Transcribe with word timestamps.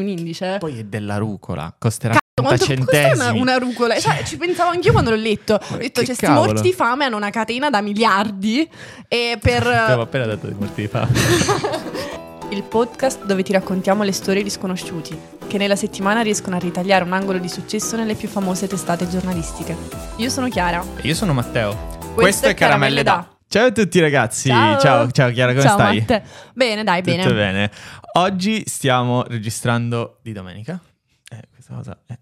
un 0.00 0.08
indice. 0.08 0.56
Poi 0.58 0.78
è 0.80 0.84
della 0.84 1.16
rucola, 1.16 1.74
costerà 1.78 2.14
Cazzo, 2.14 2.42
30 2.42 2.42
quanto 2.42 2.64
costa 2.66 2.74
centesimi. 2.74 3.38
una, 3.38 3.40
una 3.40 3.58
rucola? 3.58 3.98
Cioè, 3.98 4.22
ci 4.24 4.36
pensavo 4.36 4.70
anch'io 4.70 4.92
quando 4.92 5.10
l'ho 5.10 5.16
letto. 5.16 5.54
Ho 5.54 5.76
detto, 5.76 6.04
cioè, 6.04 6.16
cavolo. 6.16 6.46
morti 6.46 6.62
di 6.62 6.72
fame 6.72 7.04
hanno 7.04 7.16
una 7.16 7.30
catena 7.30 7.70
da 7.70 7.80
miliardi. 7.80 8.68
E 9.08 9.38
per. 9.40 9.66
Avevo 9.66 10.02
appena 10.02 10.26
dato 10.26 10.46
dei 10.46 10.56
morti 10.58 10.80
di 10.82 10.88
fame. 10.88 11.08
Il 12.50 12.64
podcast 12.64 13.24
dove 13.24 13.44
ti 13.44 13.52
raccontiamo 13.52 14.02
le 14.02 14.10
storie 14.10 14.42
di 14.42 14.50
sconosciuti, 14.50 15.16
che 15.46 15.56
nella 15.56 15.76
settimana 15.76 16.20
riescono 16.20 16.56
a 16.56 16.58
ritagliare 16.58 17.04
un 17.04 17.12
angolo 17.12 17.38
di 17.38 17.48
successo 17.48 17.96
nelle 17.96 18.14
più 18.14 18.26
famose 18.26 18.66
testate 18.66 19.08
giornalistiche. 19.08 19.76
Io 20.16 20.30
sono 20.30 20.48
Chiara. 20.48 20.84
E 20.96 21.06
Io 21.06 21.14
sono 21.14 21.32
Matteo. 21.32 21.98
Questo 22.12 22.46
è 22.46 22.54
Caramelle 22.54 23.04
Da. 23.04 23.39
Ciao 23.52 23.66
a 23.66 23.72
tutti 23.72 23.98
ragazzi. 23.98 24.46
Ciao. 24.46 24.78
ciao, 24.78 25.10
ciao 25.10 25.32
Chiara, 25.32 25.50
come 25.50 25.64
Ciao, 25.64 25.74
stai? 25.74 25.98
Matte. 25.98 26.22
Bene, 26.54 26.84
dai, 26.84 27.02
bene. 27.02 27.22
Tutto 27.24 27.34
bene. 27.34 27.68
Oggi 28.12 28.62
stiamo 28.64 29.24
registrando 29.24 30.20
di 30.22 30.32
domenica. 30.32 30.80
Eh, 31.28 31.42
questa 31.52 31.74
cosa 31.74 31.98
è 32.06 32.16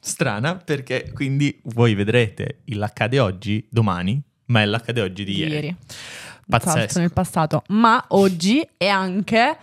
strana 0.00 0.54
perché 0.54 1.10
quindi 1.12 1.60
voi 1.64 1.94
vedrete 1.94 2.60
l'accade 2.66 3.18
oggi 3.18 3.66
domani, 3.72 4.22
ma 4.46 4.62
è 4.62 4.64
l'accade 4.66 5.00
oggi 5.00 5.24
di 5.24 5.36
ieri. 5.36 5.76
Salto 6.46 6.70
Pazzesco. 6.70 6.98
nel 7.00 7.12
passato. 7.12 7.64
Ma 7.70 8.04
oggi 8.10 8.64
è 8.76 8.86
anche 8.86 9.56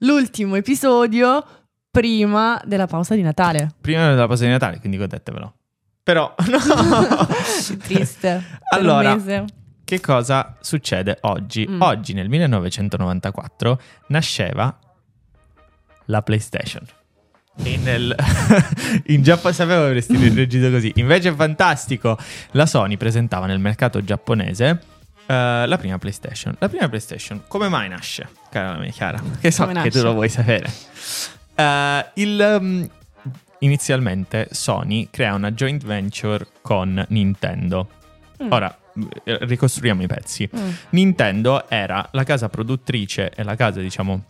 l'ultimo 0.00 0.56
episodio 0.56 1.42
prima 1.90 2.60
della 2.66 2.86
pausa 2.86 3.14
di 3.14 3.22
Natale. 3.22 3.70
Prima 3.80 4.10
della 4.10 4.26
pausa 4.26 4.44
di 4.44 4.50
Natale, 4.50 4.78
quindi 4.78 4.98
godetevelo. 4.98 5.54
Però, 6.02 6.34
no. 6.48 7.28
Triste. 7.80 8.60
Allora, 8.74 9.14
mese. 9.14 9.62
Che 9.84 10.00
cosa 10.00 10.56
succede 10.60 11.18
oggi? 11.22 11.66
Mm. 11.68 11.80
Oggi, 11.82 12.14
nel 12.14 12.28
1994, 12.28 13.80
nasceva 14.08 14.76
la 16.06 16.22
PlayStation. 16.22 16.82
E 17.62 17.76
nel... 17.76 18.14
in 19.06 19.22
Giappone 19.22 19.54
sapevo 19.54 19.84
avresti 19.84 20.16
reagito 20.34 20.70
così. 20.70 20.92
Invece 20.96 21.28
è 21.28 21.34
fantastico. 21.34 22.18
La 22.52 22.66
Sony 22.66 22.96
presentava 22.96 23.46
nel 23.46 23.60
mercato 23.60 24.02
giapponese 24.02 24.92
eh, 25.26 25.66
la 25.66 25.76
prima 25.78 25.98
PlayStation. 25.98 26.54
La 26.58 26.68
prima 26.68 26.88
PlayStation, 26.88 27.42
come 27.46 27.68
mai 27.68 27.88
nasce? 27.88 28.28
Cara 28.50 28.76
mia 28.78 28.90
Chiara, 28.90 29.22
che 29.40 29.50
so 29.50 29.66
che 29.66 29.90
tu 29.90 30.02
lo 30.02 30.12
vuoi 30.12 30.28
sapere. 30.28 30.70
Eh, 31.54 32.06
il, 32.14 32.58
um, 32.60 32.88
inizialmente 33.60 34.48
Sony 34.50 35.08
crea 35.10 35.34
una 35.34 35.52
joint 35.52 35.84
venture 35.84 36.46
con 36.60 37.04
Nintendo. 37.08 37.88
Mm. 38.42 38.50
Ora 38.50 38.78
ricostruiamo 39.24 40.02
i 40.02 40.06
pezzi. 40.06 40.48
Mm. 40.56 40.68
Nintendo 40.90 41.68
era 41.68 42.08
la 42.12 42.24
casa 42.24 42.48
produttrice 42.48 43.32
e 43.34 43.42
la 43.42 43.56
casa, 43.56 43.80
diciamo, 43.80 44.24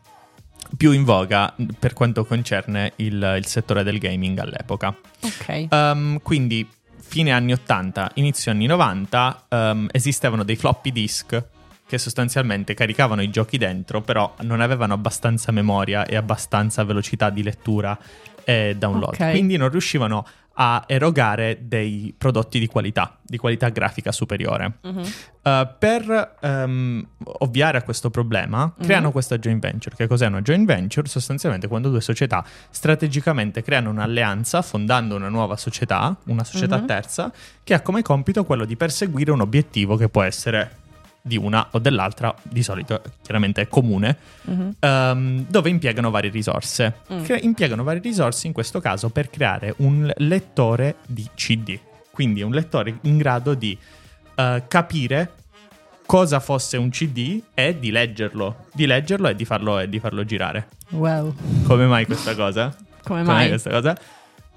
più 0.77 0.93
in 0.93 1.05
voga 1.05 1.55
per 1.79 1.93
quanto 1.93 2.25
concerne 2.25 2.93
il, 2.97 3.35
il 3.37 3.47
settore 3.47 3.83
del 3.83 3.99
gaming 3.99 4.39
all'epoca. 4.39 4.95
Ok. 5.21 5.67
Um, 5.71 6.21
quindi, 6.23 6.67
fine 6.97 7.31
anni 7.31 7.53
80, 7.53 8.13
inizio 8.15 8.51
anni 8.51 8.67
90, 8.67 9.47
um, 9.49 9.89
esistevano 9.91 10.43
dei 10.43 10.57
floppy 10.57 10.93
disk 10.93 11.45
che 11.87 11.99
sostanzialmente 11.99 12.75
caricavano 12.75 13.23
i 13.23 13.31
giochi 13.31 13.59
dentro, 13.59 14.01
però 14.01 14.35
non 14.41 14.61
avevano 14.61 14.95
abbastanza 14.95 15.53
memoria 15.53 16.07
e 16.07 16.17
abbastanza 16.17 16.83
velocità 16.83 17.31
di 17.31 17.43
lettura 17.43 17.97
e 18.43 18.75
download. 18.77 19.15
Ok. 19.15 19.31
Quindi 19.31 19.57
non 19.57 19.69
riuscivano 19.69 20.27
a 20.57 20.85
erogare 20.87 21.59
dei 21.63 22.15
prodotti 22.17 22.59
di 22.59 22.67
qualità, 22.67 23.19
di 23.23 23.37
qualità 23.39 23.69
grafica 23.71 24.13
superiore. 24.13 24.75
Mhm. 24.83 25.03
Uh, 25.45 25.69
per 25.79 26.37
ehm, 26.41 27.07
ovviare 27.41 27.77
a 27.79 27.83
questo 27.83 28.09
problema, 28.11 28.73
creano 28.81 29.07
Mhm. 29.07 29.13
questa 29.13 29.37
joint 29.39 29.61
venture. 29.61 29.95
Che 29.97 30.07
cos'è 30.07 30.27
una 30.27 30.41
joint 30.43 30.65
venture? 30.67 31.07
Sostanzialmente 31.09 31.69
quando 31.69 31.91
due 31.91 32.01
società 32.01 32.45
strategicamente 32.71 33.63
creano 33.63 33.91
un'alleanza, 33.91 34.63
fondando 34.63 35.17
una 35.17 35.29
nuova 35.29 35.57
società, 35.57 36.17
una 36.27 36.45
società 36.45 36.79
Mhm. 36.79 36.87
terza, 36.87 37.33
che 37.63 37.75
ha 37.75 37.81
come 37.81 38.03
compito 38.03 38.45
quello 38.45 38.65
di 38.65 38.77
perseguire 38.77 39.31
un 39.33 39.41
obiettivo 39.41 39.97
che 39.97 40.09
può 40.09 40.23
essere 40.23 40.83
di 41.27 41.39
una 41.39 41.69
o 41.71 41.79
dell'altra, 41.79 42.35
di 42.43 42.63
solito 42.63 43.01
chiaramente 43.23 43.63
è 43.63 43.69
comune, 43.69 44.15
Mhm. 44.43 44.75
ehm, 44.79 45.47
dove 45.49 45.71
impiegano 45.71 46.11
varie 46.11 46.29
risorse. 46.29 46.97
Mm. 47.11 47.23
Cre- 47.25 47.39
impiegano 47.39 47.83
varie 47.83 48.03
risorse 48.03 48.47
in 48.47 48.53
questo 48.53 48.79
caso 48.79 49.09
per 49.09 49.31
creare 49.31 49.73
un 49.79 50.13
lettore 50.19 50.97
di 51.07 51.27
CD, 51.35 51.79
quindi 52.11 52.43
un 52.43 52.53
lettore 52.53 52.99
in 53.03 53.17
grado 53.17 53.55
di 53.55 53.77
eh, 54.37 54.65
capire 54.69 55.33
cosa 56.05 56.41
fosse 56.41 56.77
un 56.77 56.91
CD 56.91 57.41
e 57.55 57.79
di 57.79 57.91
leggerlo, 57.91 58.67
di 58.75 58.85
leggerlo 58.85 59.29
e 59.29 59.35
di 59.35 59.47
farlo, 59.47 59.79
e 59.79 59.89
di 59.89 59.99
farlo 60.01 60.25
girare. 60.27 60.69
Wow. 60.91 61.35
Come 61.65 61.87
mai 61.87 62.05
questa 62.05 62.35
cosa? 62.35 62.69
Come 63.03 63.23
Come 63.23 63.33
mai? 63.33 63.49
questa 63.49 63.71
cosa? 63.71 63.97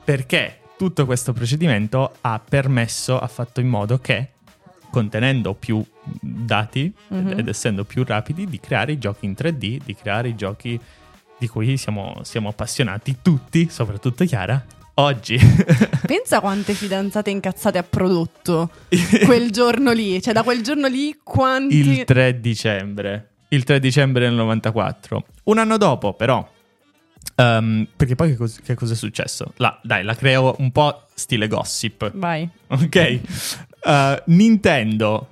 Perché 0.04 0.60
tutto 0.78 1.06
questo 1.06 1.32
procedimento 1.32 2.16
ha 2.22 2.42
permesso, 2.44 3.18
ha 3.20 3.28
fatto 3.28 3.62
in 3.62 3.68
modo 3.68 4.00
che, 4.00 4.32
contenendo 4.90 5.54
più 5.54 5.84
dati 6.20 6.92
Mhm. 7.10 7.40
ed 7.40 7.48
essendo 7.48 7.84
più 7.84 8.04
rapidi, 8.06 8.46
di 8.46 8.60
creare 8.60 8.94
i 8.94 8.98
giochi 8.98 9.26
in 9.26 9.34
3D, 9.34 9.80
di 9.84 9.96
creare 9.96 10.30
i 10.30 10.36
giochi 10.36 10.80
di 11.40 11.48
cui 11.48 11.78
siamo, 11.78 12.20
siamo 12.24 12.50
appassionati 12.50 13.18
tutti, 13.22 13.70
soprattutto 13.70 14.26
Chiara, 14.26 14.64
oggi. 14.96 15.38
Pensa 16.08 16.40
quante 16.40 16.74
fidanzate 16.74 17.30
incazzate 17.30 17.78
ha 17.78 17.84
prodotto 17.84 18.72
quel 19.26 19.52
giorno 19.52 19.92
lì. 19.92 20.20
Cioè, 20.22 20.34
da 20.34 20.42
quel 20.44 20.62
giorno 20.64 20.88
lì, 20.88 21.16
quanti. 21.24 21.76
Il 21.78 22.04
3 22.06 22.40
dicembre. 22.40 23.30
Il 23.50 23.64
3 23.64 23.80
dicembre 23.80 24.26
del 24.26 24.34
94. 24.34 25.26
Un 25.44 25.58
anno 25.60 25.78
dopo, 25.78 26.14
però. 26.14 26.46
ehm, 27.36 27.88
perché 27.96 28.16
poi 28.16 28.30
che, 28.30 28.36
cos- 28.36 28.60
che 28.64 28.74
cosa 28.74 28.94
è 28.94 28.96
successo? 28.96 29.54
La- 29.58 29.80
dai, 29.84 30.04
la 30.04 30.16
creo 30.16 30.56
un 30.58 30.72
po' 30.72 31.04
stile 31.14 31.48
gossip. 31.48 32.12
Vai. 32.16 32.50
Ok. 32.70 33.20
Eh, 33.88 34.24
Nintendo 34.26 35.28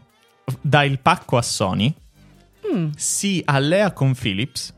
dà 0.61 0.83
il 0.83 0.99
pacco 0.99 1.37
a 1.37 1.41
Sony, 1.41 1.93
Mm. 2.73 2.89
si 2.95 3.41
allea 3.45 3.91
con 3.91 4.15
Philips 4.15 4.73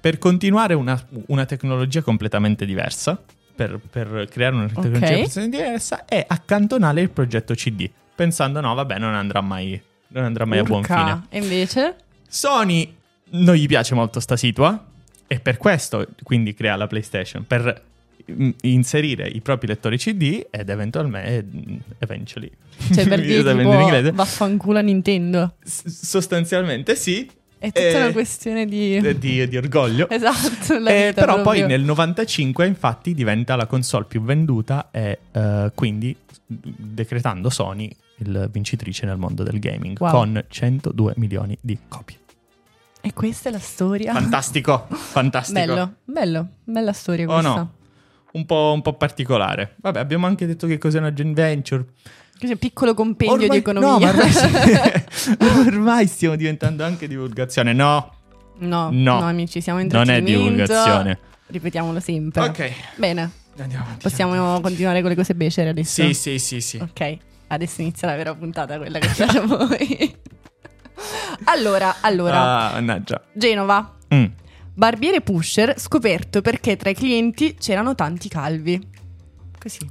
per 0.00 0.18
continuare 0.18 0.74
una, 0.74 1.00
una 1.26 1.44
tecnologia 1.46 2.02
completamente 2.02 2.64
diversa. 2.66 3.16
Per, 3.54 3.78
per 3.90 4.26
creare 4.30 4.56
una 4.56 4.66
tecnologia 4.66 4.96
Ok. 5.06 5.12
completamente 5.12 5.56
diversa 5.56 6.04
e 6.06 6.24
accantonare 6.26 7.00
il 7.00 7.10
progetto 7.10 7.54
CD. 7.54 7.88
Pensando, 8.14 8.60
no, 8.60 8.74
vabbè, 8.74 8.98
non 8.98 9.14
andrà 9.14 9.40
mai, 9.40 9.80
non 10.08 10.24
andrà 10.24 10.46
mai 10.46 10.58
a 10.58 10.62
buon 10.64 10.82
fine. 10.82 11.26
E 11.28 11.38
invece? 11.38 11.96
Sony 12.28 12.92
non 13.30 13.54
gli 13.54 13.66
piace 13.66 13.94
molto 13.94 14.18
sta 14.20 14.36
situa 14.36 14.84
e 15.26 15.38
per 15.38 15.58
questo 15.58 16.08
quindi 16.24 16.54
crea 16.54 16.74
la 16.76 16.86
PlayStation 16.88 17.44
per 17.46 17.82
inserire 18.62 19.26
i 19.28 19.40
propri 19.40 19.66
lettori 19.68 19.98
CD 19.98 20.46
ed 20.50 20.68
eventualmente 20.68 21.46
eventually 21.98 22.50
Cioè, 22.92 23.06
per 23.08 23.20
dire 23.20 23.42
da 23.42 23.54
vendere 23.54 23.76
in 23.76 23.82
inglese. 23.82 24.02
tipo, 24.10 24.16
vaffanculo 24.16 24.78
a 24.78 24.82
Nintendo. 24.82 25.54
S- 25.64 25.86
sostanzialmente 25.88 26.94
sì 26.96 27.28
È 27.58 27.66
tutta 27.66 27.80
Eh, 27.80 27.96
una 27.96 28.12
questione 28.12 28.66
di... 28.66 29.00
di, 29.18 29.48
di 29.48 29.56
orgoglio 29.56 30.08
Esatto, 30.10 30.74
Eh, 30.86 31.12
però 31.14 31.34
poi 31.36 31.58
proprio. 31.60 31.66
nel 31.66 31.82
95 31.82 32.66
infatti 32.66 33.14
diventa 33.14 33.56
la 33.56 33.66
console 33.66 34.04
più 34.06 34.22
venduta 34.22 34.88
e 34.90 35.18
eh, 35.32 35.70
quindi 35.74 36.16
decretando 36.46 37.50
Sony 37.50 37.90
il 38.18 38.48
vincitrice 38.52 39.06
nel 39.06 39.16
mondo 39.16 39.42
del 39.42 39.58
gaming 39.58 39.98
Wow. 40.00 40.10
con 40.10 40.44
102 40.48 41.14
milioni 41.16 41.56
di 41.60 41.76
copie 41.88 42.18
E 43.00 43.12
questa 43.12 43.48
è 43.48 43.52
la 43.52 43.58
storia. 43.58 44.12
fantastico 44.12 44.86
fantastico 44.90 45.58
Bello, 45.58 45.94
bello, 46.04 46.48
bella 46.64 46.92
storia 46.92 47.24
Oh 47.26 47.32
questa. 47.32 47.54
no, 47.54 47.72
un 48.32 48.46
po', 48.46 48.72
un 48.74 48.82
po' 48.82 48.94
particolare. 48.94 49.74
Vabbè, 49.76 49.98
abbiamo 49.98 50.26
anche 50.26 50.46
detto 50.46 50.66
che 50.66 50.78
cos'è 50.78 50.98
una 50.98 51.12
joint 51.12 51.34
venture. 51.34 51.84
Un 52.42 52.56
piccolo 52.58 52.92
compendio 52.94 53.48
di 53.48 53.56
economia. 53.56 53.88
No, 53.90 53.98
ma 54.00 54.08
ormai, 54.10 55.04
ormai 55.68 56.06
stiamo 56.08 56.34
diventando 56.34 56.82
anche 56.84 57.06
divulgazione. 57.06 57.72
No, 57.72 58.12
no, 58.58 58.88
No. 58.90 59.20
no, 59.20 59.28
amici, 59.28 59.60
siamo 59.60 59.80
in 59.80 59.88
non 59.90 60.10
è 60.10 60.20
divulgazione. 60.22 61.18
Ripetiamolo 61.46 62.00
sempre. 62.00 62.42
Ok, 62.42 62.72
Bene, 62.96 63.30
andiamo 63.58 63.84
avanti. 63.84 64.02
possiamo 64.02 64.60
continuare 64.60 65.00
con 65.02 65.10
le 65.10 65.16
cose 65.16 65.34
becere 65.34 65.68
adesso? 65.68 66.02
Sì, 66.02 66.14
sì, 66.14 66.38
sì, 66.40 66.60
sì. 66.60 66.76
Ok, 66.78 67.16
adesso 67.48 67.80
inizia 67.82 68.08
la 68.08 68.16
vera 68.16 68.34
puntata, 68.34 68.76
quella 68.78 68.98
che 68.98 69.08
facciamo 69.08 69.56
voi. 69.68 70.16
allora, 71.44 71.96
allora, 72.00 72.72
Ah. 72.72 73.00
Genova, 73.32 73.92
Mm. 74.14 74.24
Barbiere 74.74 75.20
pusher 75.20 75.78
scoperto 75.78 76.40
perché 76.40 76.76
tra 76.76 76.90
i 76.90 76.94
clienti 76.94 77.54
c'erano 77.58 77.94
tanti 77.94 78.28
calvi. 78.28 78.80
Così. 79.58 79.90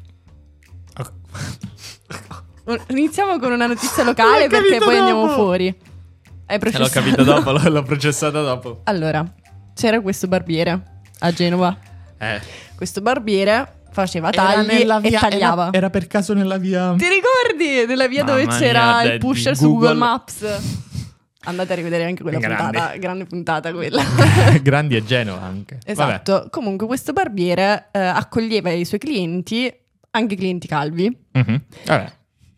Iniziamo 2.89 3.39
con 3.39 3.51
una 3.51 3.65
notizia 3.67 4.03
locale 4.03 4.47
perché 4.47 4.77
poi 4.77 4.97
andiamo 4.97 5.25
dopo. 5.27 5.33
fuori. 5.41 5.75
Hai 6.45 6.59
Eh, 6.61 6.77
L'ho 6.77 6.87
capito 6.89 7.23
dopo, 7.23 7.51
l'ho, 7.57 7.69
l'ho 7.69 7.83
processata 7.83 8.41
dopo. 8.41 8.81
Allora, 8.83 9.25
c'era 9.73 9.99
questo 10.01 10.27
barbiere 10.27 10.81
a 11.19 11.31
Genova. 11.31 11.77
Eh. 12.17 12.39
Questo 12.75 13.01
barbiere 13.01 13.79
faceva 13.91 14.31
Era 14.31 14.43
tagli 14.53 14.67
nella 14.67 14.97
e 15.01 15.09
via- 15.09 15.19
tagliava. 15.19 15.67
Era, 15.67 15.77
era 15.77 15.89
per 15.89 16.07
caso 16.07 16.33
nella 16.33 16.57
via... 16.57 16.93
Ti 16.97 17.05
ricordi? 17.07 17.85
Nella 17.87 18.07
via 18.07 18.23
dove 18.23 18.45
Mamma 18.45 18.57
c'era 18.59 18.83
mia, 18.85 19.01
il 19.01 19.07
Daddy, 19.07 19.17
pusher 19.19 19.55
su 19.55 19.63
Google- 19.69 19.87
Google 19.87 19.99
Maps. 20.05 20.59
Andate 21.43 21.73
a 21.73 21.75
rivedere 21.75 22.05
anche 22.05 22.21
quella 22.21 22.37
Grandi. 22.37 22.63
puntata, 22.77 22.97
grande 22.97 23.25
puntata 23.25 23.73
quella. 23.73 24.03
Grandi 24.61 24.95
e 24.95 25.03
Genova 25.03 25.41
anche. 25.41 25.79
Vabbè. 25.85 25.91
esatto. 25.91 26.47
Comunque 26.51 26.85
questo 26.87 27.13
barbiere 27.13 27.87
eh, 27.91 27.99
accoglieva 27.99 28.69
i 28.71 28.85
suoi 28.85 28.99
clienti, 28.99 29.73
anche 30.11 30.35
clienti 30.35 30.67
calvi. 30.67 31.15
Mhm. 31.31 31.61
Vabbè. 31.85 32.11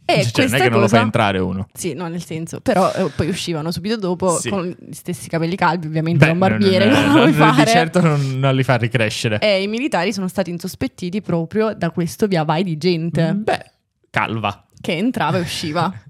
E 0.05 0.25
Cioè, 0.29 0.47
non 0.47 0.55
è 0.55 0.61
che 0.63 0.69
non 0.69 0.81
lo 0.81 0.87
fa 0.89 0.99
entrare 0.99 1.39
uno. 1.39 1.65
Sì, 1.71 1.93
no, 1.93 2.09
nel 2.09 2.21
senso, 2.21 2.59
però 2.59 2.91
eh, 2.91 3.09
poi 3.15 3.29
uscivano 3.29 3.71
subito 3.71 3.95
dopo 3.95 4.37
Sì. 4.37 4.49
con 4.49 4.67
gli 4.67 4.91
stessi 4.91 5.29
capelli 5.29 5.55
calvi, 5.55 5.87
ovviamente 5.87 6.25
da 6.25 6.33
un 6.33 6.37
non- 6.39 6.49
barbiere, 6.49 6.85
non, 6.91 7.03
non- 7.03 7.11
vuoi 7.13 7.31
non- 7.33 7.53
fare. 7.53 7.63
di 7.63 7.71
certo 7.71 8.01
non, 8.01 8.37
non 8.37 8.53
li 8.53 8.63
fa 8.63 8.75
ricrescere. 8.75 9.39
E 9.39 9.61
i 9.63 9.67
militari 9.67 10.11
sono 10.11 10.27
stati 10.27 10.49
insospettiti 10.49 11.21
proprio 11.21 11.73
da 11.73 11.89
questo 11.91 12.27
via 12.27 12.43
vai 12.43 12.63
di 12.65 12.77
gente 12.77 13.31
Beh, 13.33 13.71
calva. 14.09 14.65
che 14.81 14.91
entrava 14.91 15.37
e 15.37 15.41
usciva. 15.41 15.89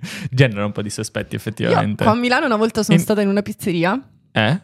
Genera 0.30 0.64
un 0.64 0.72
po' 0.72 0.82
di 0.82 0.90
sospetti 0.90 1.34
Io 1.34 1.38
effettivamente. 1.40 2.04
qua 2.04 2.12
a 2.12 2.16
Milano 2.16 2.46
una 2.46 2.56
volta 2.56 2.82
sono 2.82 2.96
In- 2.96 3.02
stata 3.02 3.20
in 3.22 3.28
una 3.28 3.42
pizzeria. 3.42 4.00
Eh? 4.32 4.60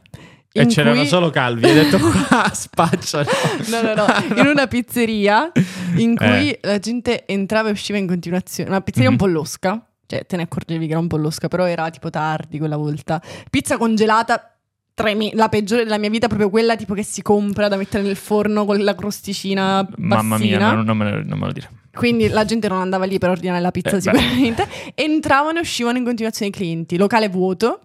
E 0.53 0.65
c'erano 0.67 1.01
cui- 1.01 1.07
solo 1.07 1.29
calvi. 1.31 1.67
Hai 1.67 1.75
detto 1.75 1.99
qua 1.99 2.49
spacciano. 2.55 3.27
No, 3.69 3.83
no, 3.83 3.95
no, 3.95 4.07
in 4.41 4.47
una 4.47 4.67
pizzeria 4.67 5.53
in 5.97 6.17
cui 6.17 6.51
Eh. 6.51 6.59
la 6.63 6.79
gente 6.79 7.27
entrava 7.27 7.69
e 7.69 7.73
usciva 7.73 7.99
in 7.99 8.07
continuazione. 8.07 8.71
Una 8.71 8.81
pizzeria 8.81 9.09
un 9.09 9.15
Mhm. 9.17 9.21
po' 9.21 9.27
losca, 9.27 9.87
cioè 10.07 10.25
te 10.25 10.37
ne 10.37 10.43
accorgevi 10.45 10.87
che 10.87 10.93
era 10.93 11.01
un 11.01 11.09
po' 11.09 11.19
losca, 11.19 11.49
però 11.49 11.67
era 11.67 11.91
tipo 11.91 12.09
tardi 12.09 12.59
quella 12.59 12.77
volta. 12.79 13.21
Pizza 13.51 13.77
congelata, 13.77 14.56
tremi- 14.97 15.33
la 15.35 15.51
peggiore 15.51 15.85
della 15.85 15.99
mia 15.99 16.09
vita, 16.09 16.27
proprio 16.27 16.49
quella 16.49 16.75
tipo 16.75 16.95
che 16.95 17.03
si 17.05 17.21
compra 17.21 17.69
da 17.69 17.77
mettere 17.77 18.03
nel 18.03 18.17
forno 18.17 18.65
con 18.65 18.83
la 18.83 18.95
crosticina 18.95 19.85
bassina. 19.85 20.17
Mamma 20.17 20.39
mia, 20.39 20.73
non, 20.73 20.85
non 20.87 20.97
me 20.97 21.11
lo, 21.11 21.23
non 21.23 21.39
me 21.39 21.47
lo 21.47 21.53
dire. 21.53 21.69
Quindi 21.95 22.29
la 22.29 22.45
gente 22.47 22.67
non 22.69 22.79
andava 22.81 23.05
lì 23.05 23.19
per 23.19 23.29
ordinare 23.31 23.61
la 23.61 23.71
pizza 23.71 23.91
Eh, 23.91 23.93
beh. 23.95 24.01
sicuramente. 24.01 24.67
Entravano 24.95 25.59
e 25.59 25.61
uscivano 25.61 25.99
in 25.99 26.05
continuazione 26.05 26.51
i 26.51 26.55
clienti. 26.55 26.97
Locale 26.97 27.29
vuoto, 27.29 27.81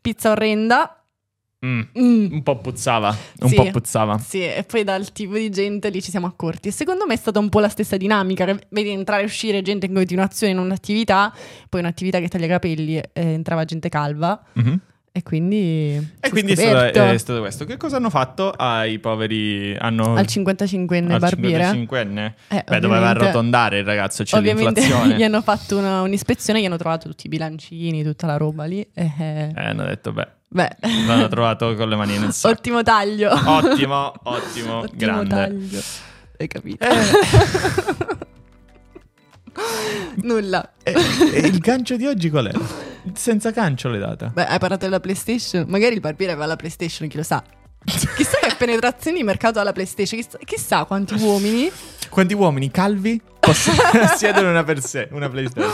pizza 0.00 0.30
orrenda. 0.32 0.94
Mm, 1.64 1.80
mm, 1.98 2.32
Un 2.32 2.42
po' 2.42 2.56
puzzava. 2.58 3.14
Un 3.40 3.48
Sì. 3.48 3.54
po' 3.54 3.70
puzzava. 3.70 4.18
Sì, 4.18 4.42
e 4.42 4.64
poi 4.66 4.82
dal 4.84 5.12
tipo 5.12 5.34
di 5.34 5.50
gente 5.50 5.88
lì 5.90 6.00
ci 6.02 6.10
siamo 6.10 6.26
accorti. 6.26 6.68
E 6.68 6.72
secondo 6.72 7.04
me 7.06 7.14
è 7.14 7.16
stata 7.18 7.38
un 7.38 7.48
po' 7.50 7.60
la 7.60 7.68
stessa 7.68 7.96
dinamica, 7.98 8.44
che 8.46 8.66
vedi 8.70 8.88
entrare 8.90 9.22
e 9.22 9.24
uscire 9.26 9.60
gente 9.62 9.84
in 9.86 9.92
continuazione 9.94 10.52
in 10.54 10.58
un'attività, 10.58 11.30
poi 11.68 11.80
un'attività 11.80 12.18
che 12.18 12.28
taglia 12.28 12.46
i 12.46 12.48
capelli, 12.48 12.96
e 12.96 13.10
entrava 13.12 13.64
gente 13.66 13.88
calva, 13.90 14.42
Mhm. 14.54 14.80
E 15.12 15.22
quindi... 15.24 15.96
E 16.20 16.30
quindi 16.30 16.52
è 16.52 16.56
stato, 16.56 17.02
è 17.04 17.18
stato 17.18 17.40
questo. 17.40 17.64
Che 17.64 17.76
cosa 17.76 17.96
hanno 17.96 18.10
fatto 18.10 18.50
ai 18.50 18.98
poveri... 19.00 19.76
Hanno, 19.76 20.14
al 20.14 20.24
55enne 20.28 21.10
al 21.12 21.18
barbiere. 21.18 21.64
55enne? 21.64 22.32
Eh, 22.48 22.64
Beh, 22.66 22.78
doveva 22.80 23.08
arrotondare 23.08 23.80
il 23.80 23.84
ragazzo, 23.84 24.22
c'è 24.22 24.36
Ovviamente 24.38 24.80
l'inflazione. 24.80 25.16
gli 25.18 25.22
hanno 25.24 25.42
fatto 25.42 25.76
una- 25.78 26.02
un'ispezione, 26.02 26.60
gli 26.60 26.64
hanno 26.66 26.76
trovato 26.76 27.08
tutti 27.08 27.26
i 27.26 27.28
bilancini, 27.28 28.02
tutta 28.04 28.26
la 28.26 28.36
roba 28.36 28.64
lì. 28.66 28.80
E, 28.94 29.12
eh, 29.18 29.52
Eh, 29.54 29.64
hanno 29.66 29.84
detto, 29.84 30.12
beh, 30.12 30.28
beh, 30.48 30.76
l'hanno 31.06 31.26
trovato 31.28 31.74
con 31.74 31.88
le 31.88 31.96
mani 31.96 32.16
nel 32.18 32.30
sacco. 32.32 32.54
ottimo 32.54 32.82
taglio. 32.84 33.30
Ottimo, 33.32 34.12
ottimo, 34.22 34.78
Ottimo 34.86 34.96
grande. 34.96 35.28
taglio. 35.34 35.80
Hai 36.38 36.46
capito? 36.48 36.84
Eh, 36.86 38.18
Nulla. 40.22 40.72
e- 40.82 40.94
e 41.34 41.38
il 41.48 41.58
gancio 41.58 41.96
di 41.96 42.06
oggi 42.06 42.30
qual 42.30 42.46
era? 42.46 42.58
Senza 43.14 43.50
gancio 43.50 43.88
l'hai 43.88 44.00
data. 44.00 44.26
Beh, 44.32 44.46
hai 44.46 44.58
parlato 44.58 44.84
della 44.84 45.00
PlayStation. 45.00 45.64
Magari 45.68 45.94
il 45.94 46.00
barbiere 46.00 46.32
aveva 46.32 46.46
la 46.46 46.56
PlayStation, 46.56 47.08
chi 47.08 47.16
lo 47.16 47.22
sa. 47.22 47.42
Chissà 47.84 48.38
che 48.40 48.54
penetrazione 48.58 49.16
di 49.18 49.22
mercato 49.24 49.58
ha 49.58 49.62
la 49.62 49.72
PlayStation. 49.72 50.20
Chissà, 50.20 50.38
chissà 50.44 50.84
quanti 50.84 51.14
uomini. 51.14 51.70
Quanti 52.10 52.34
uomini 52.34 52.70
calvi 52.70 53.20
possono 53.38 53.76
possiedono 54.06 54.50
una 54.50 54.64
per 54.64 54.82
sé, 54.82 55.08
una 55.12 55.28
PlayStation? 55.28 55.72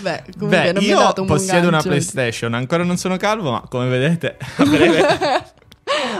Beh, 0.00 0.22
comunque 0.38 0.48
Beh, 0.62 0.72
non 0.72 0.82
mi 0.82 0.90
ha 0.90 0.94
io 0.94 0.98
dato 0.98 1.20
un 1.22 1.26
possiedo 1.26 1.68
una. 1.68 1.82
PlayStation, 1.82 2.54
ancora 2.54 2.84
non 2.84 2.96
sono 2.96 3.16
calvo, 3.16 3.50
ma 3.50 3.60
come 3.68 3.88
vedete, 3.88 4.36
a 4.56 4.64
breve... 4.64 5.06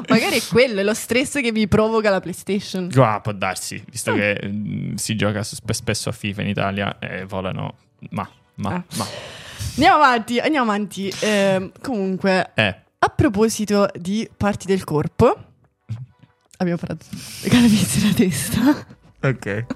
Magari 0.09 0.39
è 0.39 0.43
quello, 0.51 0.81
è 0.81 0.83
lo 0.83 0.95
stress 0.95 1.41
che 1.41 1.53
vi 1.53 1.69
provoca 1.69 2.11
la 2.11 2.21
PlayStation. 2.21 2.91
Ah, 2.97 3.21
può 3.21 3.33
darsi, 3.33 3.83
visto 3.89 4.13
che 4.13 4.39
mm, 4.45 4.95
si 4.97 5.15
gioca 5.15 5.43
sp- 5.45 5.71
spesso 5.71 6.09
a 6.09 6.13
FIFA 6.13 6.43
in 6.43 6.49
Italia 6.49 6.99
e 6.99 7.25
volano... 7.25 7.75
Ma, 8.11 8.29
ma, 8.57 8.71
Ah. 8.75 8.85
ma... 8.97 9.07
Andiamo 9.75 9.97
avanti, 10.03 10.39
andiamo 10.39 10.71
avanti. 10.71 11.13
Ehm, 11.21 11.73
comunque, 11.81 12.51
Eh, 12.55 12.77
a 12.99 13.09
proposito 13.09 13.89
di 13.95 14.29
parti 14.37 14.67
del 14.67 14.85
corpo, 14.85 15.35
abbiamo 16.59 16.79
parlato 16.79 17.07
di 17.43 17.49
calavizi 17.49 18.07
la 18.07 18.15
testa. 18.15 18.87
ok, 19.23 19.67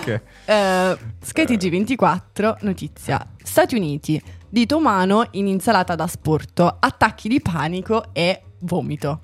ok. 0.00 0.20
Eh, 0.44 0.98
SkyTG 1.22 1.70
24, 1.70 2.58
notizia. 2.62 3.24
Stati 3.42 3.76
Uniti, 3.76 4.20
dito 4.48 4.76
umano 4.78 5.28
in 5.32 5.46
insalata 5.46 5.94
da 5.94 6.06
sporto, 6.08 6.76
attacchi 6.80 7.28
di 7.28 7.40
panico 7.40 8.12
e 8.12 8.42
vomito. 8.60 9.20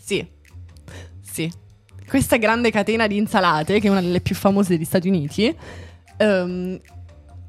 Sì, 0.00 0.24
sì. 1.20 1.50
Questa 2.06 2.36
grande 2.36 2.70
catena 2.70 3.06
di 3.08 3.16
insalate, 3.16 3.80
che 3.80 3.88
è 3.88 3.90
una 3.90 4.00
delle 4.00 4.20
più 4.20 4.34
famose 4.36 4.76
degli 4.76 4.84
Stati 4.84 5.08
Uniti, 5.08 5.54
ehm, 6.16 6.80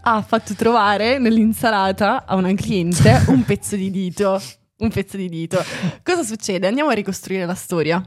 ha 0.04 0.22
fatto 0.22 0.54
trovare 0.56 1.18
nell'insalata 1.20 2.26
a 2.26 2.36
una 2.36 2.54
cliente 2.54 3.24
un 3.28 3.44
pezzo 3.46 3.76
di 3.76 3.90
dito. 3.92 4.42
Un 4.78 4.90
pezzo 4.90 5.16
di 5.18 5.30
dito. 5.30 5.64
Cosa 6.04 6.24
succede? 6.24 6.68
Andiamo 6.68 6.90
a 6.90 6.94
ricostruire 6.94 7.46
la 7.46 7.54
storia. 7.54 8.04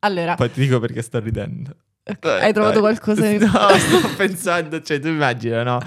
Allora, 0.00 0.34
Poi 0.34 0.50
ti 0.52 0.60
dico 0.60 0.78
perché 0.78 1.00
sto 1.00 1.18
ridendo. 1.18 1.74
ok, 2.04 2.24
hai 2.26 2.52
trovato 2.52 2.80
qualcosa 2.80 3.26
in... 3.26 3.40
No, 3.50 3.68
sto 3.78 4.14
pensando, 4.16 4.82
cioè 4.82 4.98
tu 5.00 5.08
immagina, 5.08 5.62
no? 5.62 5.80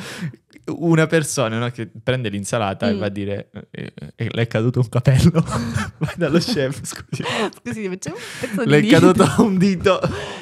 Una 0.69 1.07
persona 1.07 1.57
no, 1.59 1.69
che 1.69 1.89
prende 2.03 2.29
l'insalata 2.29 2.89
e 2.89 2.93
Mm. 2.93 2.99
va 2.99 3.05
a 3.05 3.09
dire 3.09 3.49
eh, 3.71 3.93
eh, 4.15 4.27
le 4.31 4.41
è 4.41 4.47
caduto 4.47 4.79
un 4.81 4.89
capello. 4.89 5.41
Vai 5.97 6.13
dallo 6.17 6.39
chef, 6.39 6.81
scusi. 6.83 7.23
Scusi, 7.63 7.97
c'è 7.97 8.09
un 8.11 8.17
pezzo 8.39 8.63
Le 8.65 8.77
è 8.79 8.85
caduto 8.87 9.33
un 9.43 9.57
dito. 9.57 9.99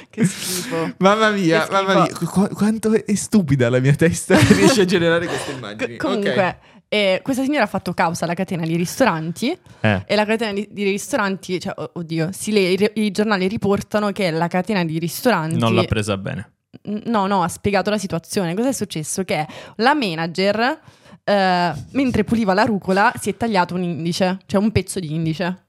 Che 0.10 0.26
schifo. 0.26 0.94
Mamma 0.98 1.30
mia, 1.30 1.66
Che 1.66 1.72
mamma 1.72 2.06
schifo. 2.06 2.20
mia, 2.22 2.30
qu- 2.30 2.54
quanto 2.54 2.92
è 3.06 3.14
stupida 3.16 3.70
la 3.70 3.80
mia 3.80 3.94
testa 3.96 4.36
che 4.38 4.54
riesce 4.54 4.82
a 4.82 4.86
generare 4.86 5.28
queste 5.28 5.52
immagini. 5.52 5.98
Co- 5.98 6.08
comunque, 6.08 6.58
eh, 6.88 7.20
questa 7.22 7.44
signora 7.44 7.64
ha 7.64 7.68
fatto 7.68 7.94
causa 7.94 8.26
alla 8.26 8.34
catena 8.34 8.66
di 8.66 8.76
ristoranti. 8.76 9.56
Eh, 9.82 10.04
e 10.08 10.16
la 10.16 10.26
catena 10.26 10.54
di, 10.54 10.68
di 10.72 10.84
ristoranti, 10.86 11.60
cioè, 11.60 11.74
oh- 11.76 11.92
oddio, 11.96 12.30
si 12.32 12.52
le- 12.52 12.72
i, 12.72 12.92
i 13.06 13.12
giornali 13.12 13.48
riportano 13.48 14.12
che 14.12 14.32
la 14.32 14.48
catena 14.48 14.84
di 14.84 14.98
ristoranti... 14.98 15.58
non 15.58 15.76
l'ha 15.76 15.84
presa 15.84 16.18
bene. 16.18 16.50
No, 16.84 17.28
no, 17.28 17.44
ha 17.44 17.48
spiegato 17.48 17.90
la 17.90 17.98
situazione. 17.98 18.54
Cosa 18.56 18.70
è 18.70 18.74
successo? 18.74 19.24
Che 19.24 19.48
la 19.78 19.94
manager, 19.94 20.80
eh, 21.24 21.74
mentre 21.92 22.24
puliva 22.24 22.54
la 22.54 22.64
rucola, 22.64 23.12
si 23.20 23.30
è 23.30 23.38
tagliato 23.38 23.74
un 23.76 23.84
indice, 23.84 24.40
cioè 24.46 24.62
un 24.62 24.72
pezzo 24.72 25.00
di 25.00 25.14
indice. 25.14 25.64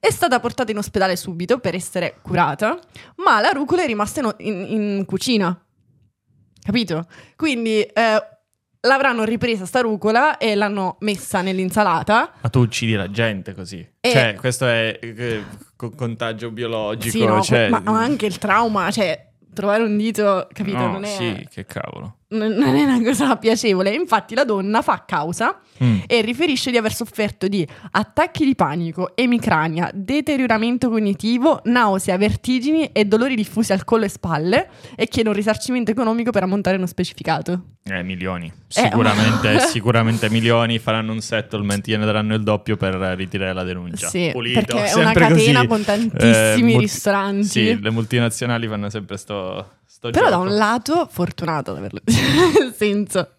È 0.00 0.10
stata 0.10 0.38
portata 0.40 0.70
in 0.70 0.78
ospedale 0.78 1.16
subito 1.16 1.58
per 1.58 1.74
essere 1.74 2.18
curata, 2.22 2.78
ma 3.16 3.40
la 3.40 3.50
rucola 3.50 3.82
è 3.82 3.86
rimasta 3.86 4.20
in, 4.20 4.34
in- 4.38 4.66
in 4.98 5.04
cucina. 5.04 5.60
Capito? 6.62 7.06
Quindi 7.34 7.80
eh, 7.80 8.22
l'avranno 8.82 9.24
ripresa 9.24 9.64
sta 9.64 9.80
rucola 9.80 10.36
e 10.38 10.54
l'hanno 10.54 10.96
messa 11.00 11.40
nell'insalata. 11.40 12.32
Ma 12.40 12.48
tu 12.48 12.60
uccidi 12.60 12.94
la 12.94 13.10
gente 13.10 13.54
così. 13.54 13.84
E- 14.00 14.10
Cioè, 14.10 14.34
questo 14.38 14.66
è 14.66 14.98
eh, 15.00 15.42
co- 15.74 15.90
contagio 15.90 16.50
biologico. 16.50 17.16
Sì, 17.16 17.24
no, 17.24 17.40
cioè- 17.42 17.68
ma 17.68 17.82
anche 17.86 18.26
il 18.26 18.38
trauma, 18.38 18.90
cioè 18.90 19.27
trovare 19.58 19.82
un 19.82 19.96
dito, 19.96 20.46
capito? 20.52 20.78
No, 20.78 20.92
non, 20.92 21.04
è, 21.04 21.08
sì, 21.08 21.48
che 21.50 21.64
cavolo. 21.64 22.17
Non 22.30 22.52
non 22.52 22.74
è 22.76 22.82
una 22.84 23.00
cosa 23.02 23.36
piacevole. 23.36 23.90
Infatti 23.94 24.34
la 24.34 24.44
donna 24.44 24.82
fa 24.82 25.04
causa 25.06 25.60
Mm. 25.82 25.98
e 26.08 26.22
riferisce 26.22 26.72
di 26.72 26.76
aver 26.76 26.92
sofferto 26.92 27.46
di 27.46 27.64
attacchi 27.92 28.44
di 28.44 28.56
panico, 28.56 29.12
emicrania, 29.14 29.88
deterioramento 29.94 30.88
cognitivo, 30.90 31.60
nausea, 31.66 32.16
vertigini 32.18 32.90
e 32.90 33.04
dolori 33.04 33.36
diffusi 33.36 33.72
al 33.72 33.84
collo 33.84 34.04
e 34.04 34.08
spalle 34.08 34.68
e 34.96 35.06
chiede 35.06 35.28
un 35.28 35.36
risarcimento 35.36 35.92
economico 35.92 36.32
per 36.32 36.42
ammontare 36.42 36.76
uno 36.78 36.86
specificato. 36.86 37.62
Eh, 37.84 38.02
milioni. 38.02 38.52
Sicuramente, 38.66 39.60
sicuramente 39.70 40.28
milioni 40.30 40.80
faranno 40.80 41.12
un 41.12 41.20
settlement, 41.20 41.86
gliene 41.86 42.04
daranno 42.04 42.34
il 42.34 42.42
doppio 42.42 42.76
per 42.76 42.94
ritirare 42.94 43.52
la 43.52 43.62
denuncia. 43.62 44.08
Sì, 44.08 44.30
Pulito, 44.32 44.60
perché 44.60 44.84
è 44.90 44.94
una 44.94 45.12
catena 45.12 45.58
così. 45.64 45.66
con 45.68 45.84
tantissimi 45.84 46.62
multi- 46.72 46.78
ristoranti. 46.80 47.44
Sì, 47.46 47.80
le 47.80 47.90
multinazionali 47.90 48.66
fanno 48.66 48.90
sempre 48.90 49.16
sto, 49.16 49.74
Però 50.00 50.10
da 50.24 50.30
gioco. 50.30 50.42
un 50.42 50.56
lato 50.56 51.08
fortunato 51.10 51.70
ad 51.72 51.76
averlo. 51.78 52.00
Nel 52.04 52.74
senso... 52.76 53.32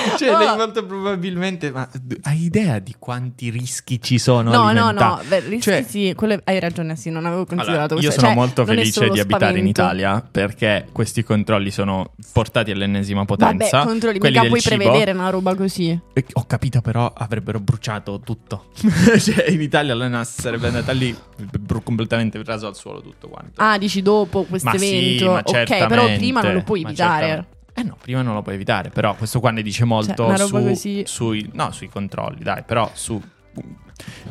Cioè, 0.18 0.34
Oh. 0.34 0.38
lei 0.38 0.56
molto 0.56 0.84
probabilmente, 0.84 1.70
ma 1.70 1.88
hai 2.22 2.42
idea 2.44 2.78
di 2.78 2.94
quanti 2.98 3.50
rischi 3.50 4.00
ci 4.00 4.18
sono? 4.18 4.50
No, 4.50 4.72
no, 4.72 4.90
no, 4.90 5.20
beh, 5.26 5.40
rischi 5.40 5.60
Cioè- 5.62 5.82
sì, 5.86 6.12
quello 6.16 6.34
è- 6.34 6.40
hai 6.44 6.60
ragione, 6.60 6.96
sì, 6.96 7.10
non 7.10 7.24
avevo 7.26 7.44
considerato 7.46 7.94
Allora, 7.94 8.00
io 8.00 8.12
questo. 8.12 8.20
sono 8.20 8.32
Cioè, 8.32 8.40
molto 8.40 8.64
felice 8.64 9.08
di 9.10 9.20
abitare 9.20 9.58
in 9.58 9.68
spavento. 9.68 9.68
Italia 9.80 10.28
perché 10.30 10.86
questi 10.92 11.22
controlli 11.22 11.70
sono 11.70 12.12
portati 12.32 12.70
all'ennesima 12.70 13.24
potenza. 13.24 13.78
Vabbè, 13.78 13.86
controlli, 13.88 14.18
Quelli 14.18 14.34
mica 14.34 14.40
del 14.48 14.50
puoi 14.50 14.60
cibo. 14.62 14.76
prevedere 14.76 15.12
una 15.12 15.30
roba 15.30 15.54
così. 15.54 15.98
E 16.12 16.24
Ho 16.34 16.44
capito, 16.46 16.80
però 16.80 17.12
avrebbero 17.14 17.60
bruciato 17.60 18.20
tutto. 18.20 18.66
cioè, 19.18 19.48
in 19.50 19.60
Italia 19.60 19.94
l'ANAS 19.94 20.40
sarebbe 20.40 20.68
andata 20.68 20.92
lì 20.92 21.14
br- 21.36 21.82
completamente 21.82 22.40
raso 22.44 22.66
al 22.66 22.76
suolo 22.76 23.00
tutto 23.00 23.28
quanto. 23.28 23.52
Ah, 23.60 23.78
dici 23.78 24.02
dopo 24.02 24.44
questo 24.44 24.70
sì, 24.76 25.16
evento. 25.16 25.30
ma 25.32 25.42
ok, 25.44 25.86
però 25.86 26.04
prima 26.14 26.40
non 26.42 26.54
lo 26.54 26.62
puoi 26.62 26.82
evitare. 26.82 27.46
Eh 27.80 27.82
no, 27.82 27.96
prima 28.00 28.20
non 28.22 28.34
lo 28.34 28.42
puoi 28.42 28.56
evitare, 28.56 28.90
però 28.90 29.14
questo 29.14 29.40
qua 29.40 29.50
ne 29.50 29.62
dice 29.62 29.84
molto 29.84 30.26
Cioè, 30.26 30.38
su- 30.46 30.50
così- 30.52 31.02
sui, 31.06 31.48
no, 31.54 31.70
sui 31.72 31.88
controlli, 31.88 32.42
dai, 32.42 32.62
però 32.64 32.90
su 32.94 33.20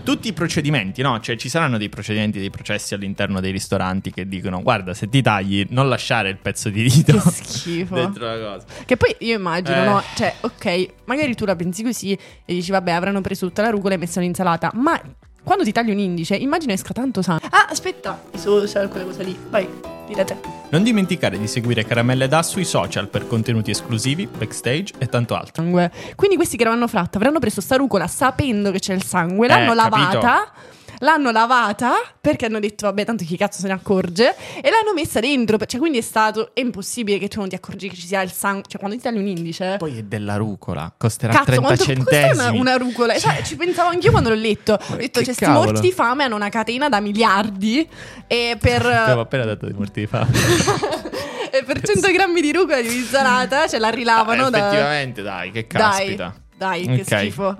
tutti 0.03 0.27
i 0.29 0.33
procedimenti, 0.33 1.01
no? 1.01 1.19
Cioè 1.19 1.35
ci 1.35 1.47
saranno 1.49 1.77
dei 1.77 1.89
procedimenti, 1.89 2.39
dei 2.39 2.49
processi 2.49 2.93
all'interno 2.95 3.39
dei 3.39 3.51
ristoranti 3.51 4.11
che 4.11 4.27
dicono 4.27 4.61
guarda, 4.61 4.93
se 4.93 5.07
ti 5.09 5.21
tagli 5.21 5.65
non 5.69 5.87
lasciare 5.89 6.29
il 6.29 6.37
pezzo 6.37 6.69
di 6.69 6.83
dito 6.89 7.13
Che 7.13 7.29
schifo. 7.29 7.93
dentro 7.95 8.25
la 8.25 8.53
cosa. 8.53 8.65
Che 8.85 8.97
poi 8.97 9.15
io 9.19 9.35
immagino, 9.37 9.77
Eh. 9.81 9.85
no? 9.85 10.01
Cioè, 10.15 10.33
ok, 10.41 10.87
magari 11.05 11.35
tu 11.35 11.45
la 11.45 11.55
pensi 11.55 11.83
così 11.83 12.11
e 12.13 12.53
dici, 12.53 12.71
vabbè, 12.71 12.91
avranno 12.91 13.21
preso 13.21 13.45
tutta 13.47 13.61
la 13.61 13.69
rucola 13.69 13.93
e 13.93 13.97
messo 13.97 14.19
l'insalata. 14.19 14.71
Ma 14.73 14.99
quando 15.43 15.63
ti 15.63 15.71
tagli 15.71 15.89
un 15.91 15.99
indice, 15.99 16.35
immagino 16.35 16.73
esca 16.73 16.93
tanto 16.93 17.21
sangue. 17.21 17.47
Ah, 17.51 17.67
aspetta, 17.69 18.21
social, 18.35 18.87
quella 18.89 19.05
cosa 19.05 19.23
lì. 19.23 19.37
Vai, 19.49 19.67
dire 20.07 20.23
te. 20.25 20.37
Non 20.69 20.83
dimenticare 20.83 21.39
di 21.39 21.47
seguire 21.47 21.83
Caramelle 21.83 22.27
Da 22.27 22.43
sui 22.43 22.65
social 22.65 23.07
per 23.07 23.27
contenuti 23.27 23.71
esclusivi, 23.71 24.27
backstage 24.27 24.93
e 24.99 25.07
tanto 25.07 25.35
altro. 25.35 25.53
Sangue. 25.55 25.91
Quindi 26.15 26.35
questi 26.35 26.57
che 26.57 26.63
l'hanno 26.63 26.87
fatta 26.87 27.17
avranno 27.17 27.39
preso 27.39 27.61
sta 27.61 27.75
rucola 27.75 28.07
sapendo 28.07 28.69
che 28.71 28.79
c'è 28.79 28.93
il 28.93 29.03
sangue, 29.03 29.47
l'hanno 29.47 29.71
Eh, 29.71 29.75
lavata. 29.75 30.51
L'hanno 30.99 31.31
lavata 31.31 31.91
perché 32.19 32.45
hanno 32.45 32.59
detto, 32.59 32.85
vabbè, 32.87 33.05
tanto 33.05 33.23
chi 33.23 33.37
cazzo 33.37 33.61
se 33.61 33.67
ne 33.67 33.73
accorge? 33.73 34.35
E 34.61 34.69
l'hanno 34.69 34.93
messa 34.93 35.19
dentro. 35.19 35.57
Cioè, 35.57 35.79
quindi 35.79 35.97
è 35.99 36.01
stato. 36.01 36.51
È 36.53 36.59
impossibile 36.59 37.17
che 37.17 37.27
tu 37.27 37.39
non 37.39 37.49
ti 37.49 37.55
accorgi 37.55 37.89
che 37.89 37.95
ci 37.95 38.05
sia 38.07 38.21
il 38.21 38.31
sangue. 38.31 38.63
Cioè, 38.67 38.79
quando 38.79 38.97
ti 38.97 39.03
tagli 39.03 39.17
un 39.17 39.27
indice. 39.27 39.75
Poi 39.77 39.97
è 39.99 40.03
della 40.03 40.35
rucola, 40.35 40.93
costerà 40.97 41.31
Cazzo, 41.33 41.45
30 41.45 41.61
quanto 41.65 41.83
centesimi. 41.83 42.27
costa 42.29 42.49
una, 42.51 42.59
una 42.59 42.75
rucola? 42.77 43.17
Cioè, 43.17 43.41
ci 43.43 43.55
pensavo 43.55 43.89
anch'io 43.89 44.11
quando 44.11 44.29
l'ho 44.29 44.35
letto. 44.35 44.73
Ho 44.73 44.95
detto, 44.95 45.19
che 45.19 45.25
cioè, 45.25 45.33
sti 45.33 45.47
morti 45.47 45.79
di 45.81 45.91
fame 45.91 46.23
hanno 46.25 46.35
una 46.35 46.49
catena 46.49 46.89
da 46.89 46.99
miliardi. 46.99 47.87
E 48.27 48.57
per, 48.59 48.85
Abbiamo 48.85 49.21
appena 49.21 49.45
dato 49.45 49.65
dei 49.65 49.73
morti 49.75 50.01
di 50.01 50.07
fame. 50.07 50.27
e 51.51 51.63
per 51.63 51.81
100 51.81 52.11
grammi 52.11 52.41
di 52.41 52.51
rucola 52.51 52.81
di 52.81 52.93
insalata 52.93 53.67
ce 53.67 53.79
la 53.79 53.89
rilavano 53.89 54.45
Ah, 54.45 54.49
da. 54.49 54.57
effettivamente, 54.67 55.21
dai, 55.21 55.51
che 55.51 55.65
Dai, 55.67 55.79
caspita. 55.81 56.35
dai, 56.57 56.85
che 56.85 57.01
Ok. 57.01 57.05
schifo. 57.19 57.57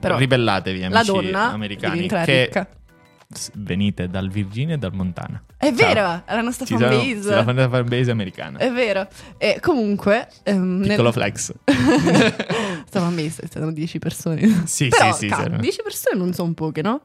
Però 0.00 0.16
Ribellatevi, 0.16 0.82
amici 0.84 0.92
la 0.92 1.02
donna 1.12 1.50
americani. 1.52 2.08
che 2.08 2.44
ricca. 2.46 2.68
venite 3.54 4.08
dal 4.08 4.28
Virginia 4.30 4.74
e 4.74 4.78
dal 4.78 4.92
Montana. 4.94 5.42
È 5.56 5.66
Ciao. 5.66 5.86
vero, 5.86 6.22
è 6.26 6.34
la 6.34 6.40
nostra 6.40 6.64
Ci 6.64 6.76
sono- 6.76 6.88
fanbase. 6.90 7.22
sì, 7.22 7.28
la 7.28 7.44
fan- 7.44 7.68
fanbase 7.70 8.10
americana. 8.10 8.58
È 8.58 8.72
vero. 8.72 9.06
E 9.38 9.58
comunque. 9.60 10.28
ehm, 10.42 10.80
Piccolo 10.82 11.02
nel- 11.04 11.12
flex. 11.12 11.54
Sta 12.86 13.00
fanbase 13.00 13.48
sono 13.52 13.70
10 13.72 13.98
persone. 13.98 14.62
Sì, 14.66 14.88
Però, 14.88 15.12
sì, 15.12 15.28
sì. 15.28 15.34
sì. 15.34 15.56
10 15.58 15.82
persone 15.82 16.18
non 16.18 16.32
sono 16.32 16.52
poche, 16.54 16.82
no? 16.82 17.02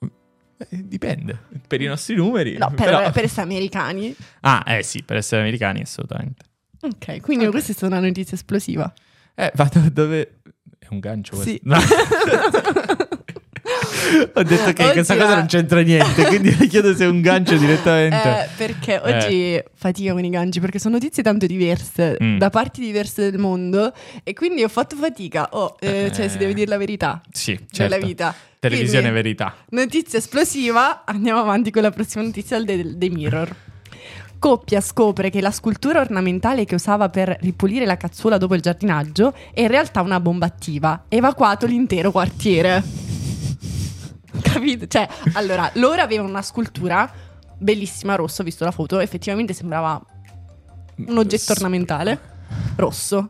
Eh, 0.00 0.66
Dipende. 0.84 1.38
Per 1.66 1.80
i 1.80 1.86
nostri 1.86 2.14
numeri. 2.16 2.56
No, 2.58 2.68
per, 2.68 2.86
però- 2.86 3.10
per 3.10 3.24
essere 3.24 3.42
americani. 3.42 4.14
Ah, 4.40 4.64
eh 4.66 4.82
sì, 4.82 5.02
per 5.02 5.16
essere 5.16 5.40
americani 5.42 5.80
assolutamente. 5.82 6.44
Ok, 6.82 7.20
quindi 7.20 7.44
Ok. 7.44 7.50
questa 7.50 7.72
è 7.72 7.74
stata 7.74 7.96
una 7.96 8.06
notizia 8.06 8.34
esplosiva. 8.36 8.92
Eh, 9.34 9.52
vado 9.54 9.80
dove... 9.92 10.39
È 10.90 10.92
un 10.92 10.98
gancio 11.00 11.36
questo? 11.36 11.50
Sì. 11.52 11.60
No. 11.70 11.78
Ho 14.34 14.42
detto 14.42 14.72
che 14.72 14.82
Oggi 14.84 14.92
questa 14.94 15.16
cosa 15.16 15.36
non 15.36 15.46
c'entra 15.46 15.80
niente, 15.82 16.24
quindi 16.24 16.56
le 16.56 16.66
chiedo 16.66 16.94
se 16.94 17.04
è 17.04 17.06
un 17.06 17.20
gancio 17.20 17.56
direttamente. 17.56 18.16
Eh, 18.16 18.48
perché 18.56 19.00
oggi 19.02 19.62
fatica 19.74 20.12
con 20.12 20.24
i 20.24 20.30
ganci, 20.30 20.58
perché 20.58 20.78
sono 20.80 20.94
notizie 20.94 21.22
tanto 21.22 21.46
diverse, 21.46 22.16
Mm. 22.20 22.38
da 22.38 22.50
parti 22.50 22.80
diverse 22.80 23.30
del 23.30 23.38
mondo, 23.38 23.92
e 24.24 24.32
quindi 24.32 24.64
ho 24.64 24.68
fatto 24.68 24.96
fatica. 24.96 25.48
Oh, 25.52 25.76
eh, 25.78 26.10
cioè, 26.12 26.24
Eh. 26.24 26.28
si 26.28 26.38
deve 26.38 26.54
dire 26.54 26.66
la 26.68 26.78
verità 26.78 27.20
Sì, 27.30 27.52
della 27.70 27.90
certo. 27.90 28.06
vita. 28.06 28.34
Televisione 28.58 29.02
Quindi, 29.10 29.22
verità. 29.22 29.54
Notizia 29.70 30.18
esplosiva, 30.18 31.04
andiamo 31.04 31.38
avanti 31.40 31.70
con 31.70 31.82
la 31.82 31.90
prossima 31.90 32.24
notizia 32.24 32.60
del 32.62 32.96
The 32.98 33.08
Mirror. 33.10 33.56
Coppia 34.40 34.80
scopre 34.80 35.28
che 35.28 35.42
la 35.42 35.50
scultura 35.50 36.00
ornamentale 36.00 36.64
che 36.64 36.74
usava 36.74 37.10
per 37.10 37.36
ripulire 37.42 37.84
la 37.84 37.98
cazzuola 37.98 38.38
dopo 38.38 38.54
il 38.54 38.62
giardinaggio 38.62 39.34
è 39.52 39.60
in 39.60 39.68
realtà 39.68 40.00
una 40.00 40.18
bomba 40.18 40.46
attiva. 40.46 41.04
Evacuato 41.08 41.66
l'intero 41.66 42.10
quartiere. 42.10 42.82
Capito? 44.40 44.86
Cioè, 44.86 45.06
allora, 45.34 45.70
loro 45.74 46.00
avevano 46.00 46.30
una 46.30 46.40
scultura 46.40 47.12
bellissima, 47.58 48.14
rossa, 48.14 48.40
ho 48.40 48.44
visto 48.46 48.64
la 48.64 48.70
foto, 48.70 48.98
effettivamente 48.98 49.52
sembrava 49.52 50.02
un 51.06 51.18
oggetto 51.18 51.52
ornamentale 51.52 52.18
rosso. 52.76 53.28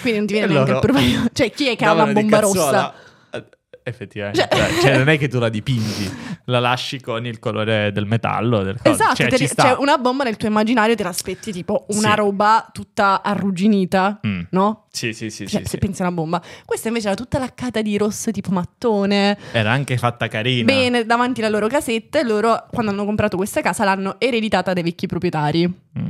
Quindi 0.00 0.18
non 0.18 0.26
ti 0.28 0.32
viene 0.34 0.46
E 0.46 0.54
neanche 0.54 0.70
il 0.70 0.78
problema. 0.78 1.28
Cioè, 1.34 1.50
chi 1.50 1.68
è 1.70 1.76
che 1.76 1.84
ha 1.84 1.92
una 1.92 2.06
bomba 2.06 2.38
rossa? 2.38 2.94
Effettivamente, 3.88 4.40
Cioè- 4.40 4.48
Cioè, 4.68 4.80
cioè, 4.80 4.96
non 4.98 5.08
è 5.08 5.16
che 5.16 5.28
tu 5.28 5.38
la 5.38 5.48
dipingi, 5.48 6.10
la 6.46 6.58
lasci 6.58 7.00
con 7.00 7.24
il 7.24 7.38
colore 7.38 7.92
del 7.92 8.04
metallo. 8.04 8.64
Del. 8.64 8.76
Esatto, 8.82 9.14
cioè, 9.14 9.28
te 9.28 9.46
cioè 9.46 9.76
una 9.78 9.96
bomba 9.96 10.24
nel 10.24 10.36
tuo 10.36 10.48
immaginario 10.48 10.96
te 10.96 11.04
l'aspetti 11.04 11.52
tipo 11.52 11.86
una 11.90 12.10
Sì. 12.10 12.16
roba 12.16 12.68
tutta 12.72 13.22
arrugginita, 13.22 14.18
Mm. 14.26 14.40
no? 14.50 14.86
Sì, 14.90 15.12
sì, 15.12 15.30
sì, 15.30 15.46
Cioè, 15.46 15.60
sì, 15.60 15.64
se 15.66 15.70
sì. 15.70 15.78
pensi 15.78 16.02
a 16.02 16.06
una 16.06 16.14
bomba. 16.14 16.42
Questa 16.64 16.88
invece 16.88 17.06
era 17.06 17.16
tutta 17.16 17.38
laccata 17.38 17.80
di 17.80 17.96
rosso 17.96 18.32
tipo 18.32 18.50
mattone, 18.50 19.38
Era 19.52 19.70
anche 19.70 19.96
fatta 19.98 20.26
carina. 20.26 20.64
bene 20.64 21.04
davanti 21.06 21.40
alla 21.42 21.50
loro 21.50 21.68
casetta 21.68 22.18
e 22.18 22.24
loro 22.24 22.66
quando 22.72 22.90
hanno 22.90 23.04
comprato 23.04 23.36
questa 23.36 23.60
casa 23.60 23.84
l'hanno 23.84 24.16
ereditata 24.18 24.72
dai 24.72 24.82
vecchi 24.82 25.06
proprietari. 25.06 25.64
Mm. 25.66 26.08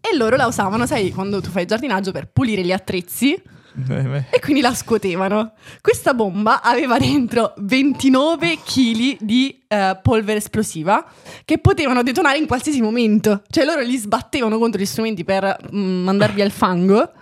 E 0.00 0.16
loro 0.16 0.36
la 0.36 0.46
usavano, 0.46 0.86
sai, 0.86 1.10
quando 1.10 1.40
tu 1.40 1.50
fai 1.50 1.62
il 1.62 1.68
giardinaggio 1.68 2.12
per 2.12 2.28
pulire 2.28 2.62
gli 2.62 2.70
attrezzi. 2.70 3.40
E 4.30 4.40
quindi 4.40 4.60
la 4.62 4.74
scuotevano. 4.74 5.52
Questa 5.80 6.14
bomba 6.14 6.62
aveva 6.62 6.98
dentro 6.98 7.52
29 7.58 8.58
kg 8.64 9.16
di 9.20 9.62
eh, 9.68 9.98
polvere 10.02 10.38
esplosiva 10.38 11.04
che 11.44 11.58
potevano 11.58 12.02
detonare 12.02 12.38
in 12.38 12.46
qualsiasi 12.46 12.80
momento. 12.80 13.42
Cioè 13.50 13.64
loro 13.64 13.82
li 13.82 13.96
sbattevano 13.96 14.58
contro 14.58 14.80
gli 14.80 14.86
strumenti 14.86 15.24
per 15.24 15.56
mm, 15.74 16.04
mandar 16.04 16.32
via 16.32 16.44
il 16.44 16.50
fango 16.52 17.12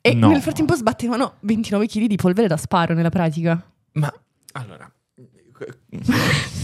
e 0.00 0.14
No. 0.14 0.28
nel 0.28 0.40
frattempo 0.40 0.74
sbattevano 0.76 1.34
29 1.40 1.86
kg 1.88 2.04
di 2.06 2.16
polvere 2.16 2.46
da 2.46 2.56
sparo 2.56 2.94
nella 2.94 3.10
pratica. 3.10 3.60
Ma 3.94 4.12
allora, 4.52 4.88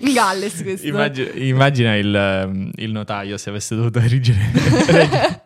In 0.00 0.12
Galles 0.12 0.62
questo. 0.62 0.86
immagina, 0.86 1.30
immagina 1.34 1.96
il, 1.96 2.14
ehm, 2.14 2.70
il 2.76 2.92
notaio 2.92 3.36
se 3.36 3.50
avesse 3.50 3.74
dovuto 3.74 3.98
redigere, 4.00 4.38
reg- 4.86 5.42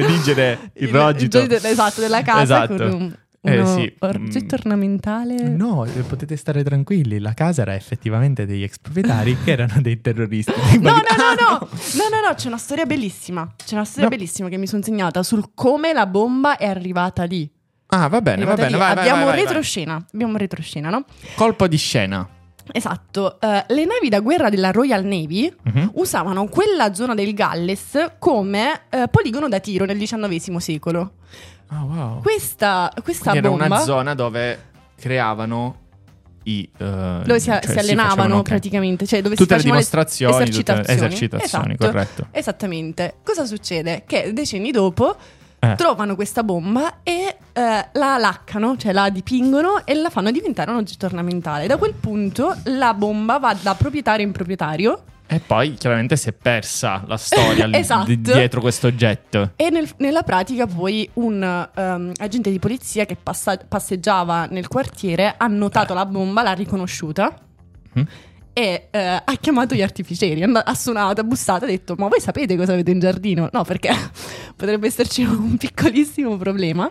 redigere 0.00 0.70
il, 0.76 0.88
rogito. 0.88 1.38
il 1.40 1.48
gioco- 1.48 1.66
esatto, 1.66 2.00
della 2.00 2.22
casa 2.22 2.42
Esatto. 2.64 2.76
con 2.76 2.92
un, 3.00 3.16
Eh, 3.46 3.58
uno 3.60 3.74
sì. 3.74 3.94
oggetto 3.98 4.54
Mm. 4.56 4.58
ornamentale. 4.58 5.48
No, 5.48 5.84
eh, 5.84 5.90
potete 6.00 6.34
stare 6.36 6.62
tranquilli. 6.64 7.18
La 7.18 7.34
casa 7.34 7.62
era 7.62 7.74
effettivamente 7.74 8.46
degli 8.46 8.62
ex 8.62 8.78
proprietari 8.78 9.36
che 9.44 9.50
erano 9.52 9.80
dei 9.80 10.00
terroristi. 10.00 10.52
No, 10.80 10.90
no, 10.90 10.96
no, 10.96 11.34
no, 11.38 11.58
no, 11.60 11.68
no, 11.68 12.28
no, 12.28 12.34
c'è 12.34 12.48
una 12.48 12.56
storia 12.58 12.86
bellissima. 12.86 13.46
C'è 13.62 13.74
una 13.74 13.84
storia 13.84 14.08
No. 14.08 14.16
bellissima 14.16 14.48
che 14.48 14.56
mi 14.56 14.66
sono 14.66 14.82
segnata 14.82 15.22
sul 15.22 15.50
come 15.54 15.92
la 15.92 16.06
bomba 16.06 16.56
è 16.56 16.66
arrivata 16.66 17.24
lì. 17.24 17.48
Ah, 17.88 18.08
va 18.08 18.20
bene, 18.22 18.44
va 18.44 18.54
bene. 18.54 18.76
Vai, 18.78 18.96
Abbiamo 18.96 19.24
vai, 19.26 19.34
vai, 19.36 19.44
retroscena. 19.44 20.04
Abbiamo 20.12 20.36
retroscena, 20.38 20.88
no? 20.90 21.04
Colpo 21.36 21.68
di 21.68 21.76
scena. 21.76 22.26
Esatto. 22.72 23.40
eh, 23.40 23.64
le 23.68 23.84
navi 23.84 24.08
da 24.08 24.20
guerra 24.20 24.48
della 24.48 24.70
Royal 24.70 25.04
Navy 25.04 25.54
Mhm. 25.62 25.90
usavano 25.94 26.46
quella 26.48 26.94
zona 26.94 27.14
del 27.14 27.34
Galles 27.34 28.12
come 28.18 28.82
eh, 28.90 29.08
poligono 29.10 29.48
da 29.48 29.60
tiro 29.60 29.84
nel 29.84 29.98
XIX 29.98 30.56
secolo. 30.56 31.12
Ah, 31.68 31.82
wow. 31.84 32.20
Questa, 32.22 32.90
questa 33.02 33.30
Quindi 33.30 33.46
era 33.48 33.56
bomba 33.56 33.74
una 33.74 33.84
zona 33.84 34.14
dove 34.14 34.58
creavano 34.96 35.76
i... 36.44 36.68
eh, 36.76 36.84
dove 37.24 37.40
si, 37.40 37.46
cioè, 37.48 37.60
si 37.62 37.78
allenavano 37.78 38.14
facevano, 38.14 38.36
ok. 38.40 38.48
praticamente, 38.48 39.06
cioè 39.06 39.22
dove 39.22 39.34
Tutte 39.34 39.54
le 39.54 39.60
si 39.60 39.66
facevano 39.68 39.80
dimostrazioni, 39.80 40.32
tutte 40.50 40.72
le 40.72 40.80
esercitazioni. 40.82 40.98
esercitazioni, 41.06 41.74
Esatto. 41.74 41.86
corretto. 41.90 42.26
Esattamente. 42.30 43.14
Cosa 43.24 43.44
succede? 43.46 44.02
Che 44.06 44.32
decenni 44.32 44.70
dopo 44.70 45.16
Eh. 45.72 45.74
trovano 45.76 46.14
questa 46.14 46.42
bomba 46.42 46.98
e 47.02 47.36
eh, 47.52 47.86
la 47.92 48.16
laccano, 48.18 48.76
cioè 48.76 48.92
la 48.92 49.10
dipingono 49.10 49.84
e 49.84 49.94
la 49.94 50.10
fanno 50.10 50.30
diventare 50.30 50.70
un 50.70 50.76
oggetto 50.78 51.06
ornamentale. 51.06 51.66
Da 51.66 51.76
quel 51.76 51.94
punto 51.94 52.56
la 52.64 52.94
bomba 52.94 53.38
va 53.38 53.56
da 53.60 53.74
proprietario 53.74 54.24
in 54.26 54.32
proprietario 54.32 55.02
E 55.26 55.40
poi 55.40 55.74
chiaramente 55.74 56.16
si 56.16 56.28
è 56.28 56.32
persa 56.32 57.02
la 57.06 57.16
storia 57.16 57.68
Esatto. 57.72 58.04
di- 58.06 58.20
dietro 58.20 58.60
questo 58.60 58.86
oggetto. 58.88 59.52
e 59.56 59.70
nel- 59.70 59.88
nella 59.98 60.22
pratica 60.22 60.66
poi 60.66 61.08
un 61.14 61.42
ehm, 61.74 62.12
agente 62.20 62.50
di 62.50 62.58
polizia 62.58 63.06
che 63.06 63.16
passa- 63.16 63.56
passeggiava 63.66 64.46
nel 64.46 64.68
quartiere 64.68 65.34
ha 65.36 65.46
notato 65.46 65.94
la 65.94 66.04
bomba, 66.06 66.42
l'ha 66.42 66.52
riconosciuta. 66.52 67.34
Mm. 67.98 68.02
E 68.56 68.86
eh, 68.88 69.00
ha 69.00 69.36
chiamato 69.40 69.74
gli 69.74 69.82
artificieri, 69.82 70.40
ha 70.42 70.74
suonato, 70.74 71.20
ha 71.20 71.24
bussato, 71.24 71.64
ha 71.64 71.68
detto: 71.68 71.96
Ma 71.98 72.06
voi 72.06 72.20
sapete 72.20 72.56
cosa 72.56 72.72
avete 72.72 72.92
in 72.92 73.00
giardino? 73.00 73.48
No, 73.52 73.64
perché 73.64 73.90
potrebbe 74.56 74.86
esserci 74.86 75.24
un 75.24 75.56
piccolissimo 75.56 76.36
problema. 76.36 76.88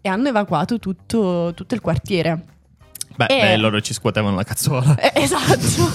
E 0.00 0.08
hanno 0.08 0.28
evacuato 0.28 0.78
tutto, 0.78 1.52
tutto 1.54 1.74
il 1.74 1.80
quartiere. 1.80 2.44
Beh, 3.16 3.26
Eh. 3.26 3.40
beh, 3.40 3.56
loro 3.56 3.80
ci 3.80 3.92
scuotevano 3.92 4.36
la 4.36 4.42
cazzuola. 4.44 4.96
Eh, 4.96 5.12
esatto, 5.22 5.90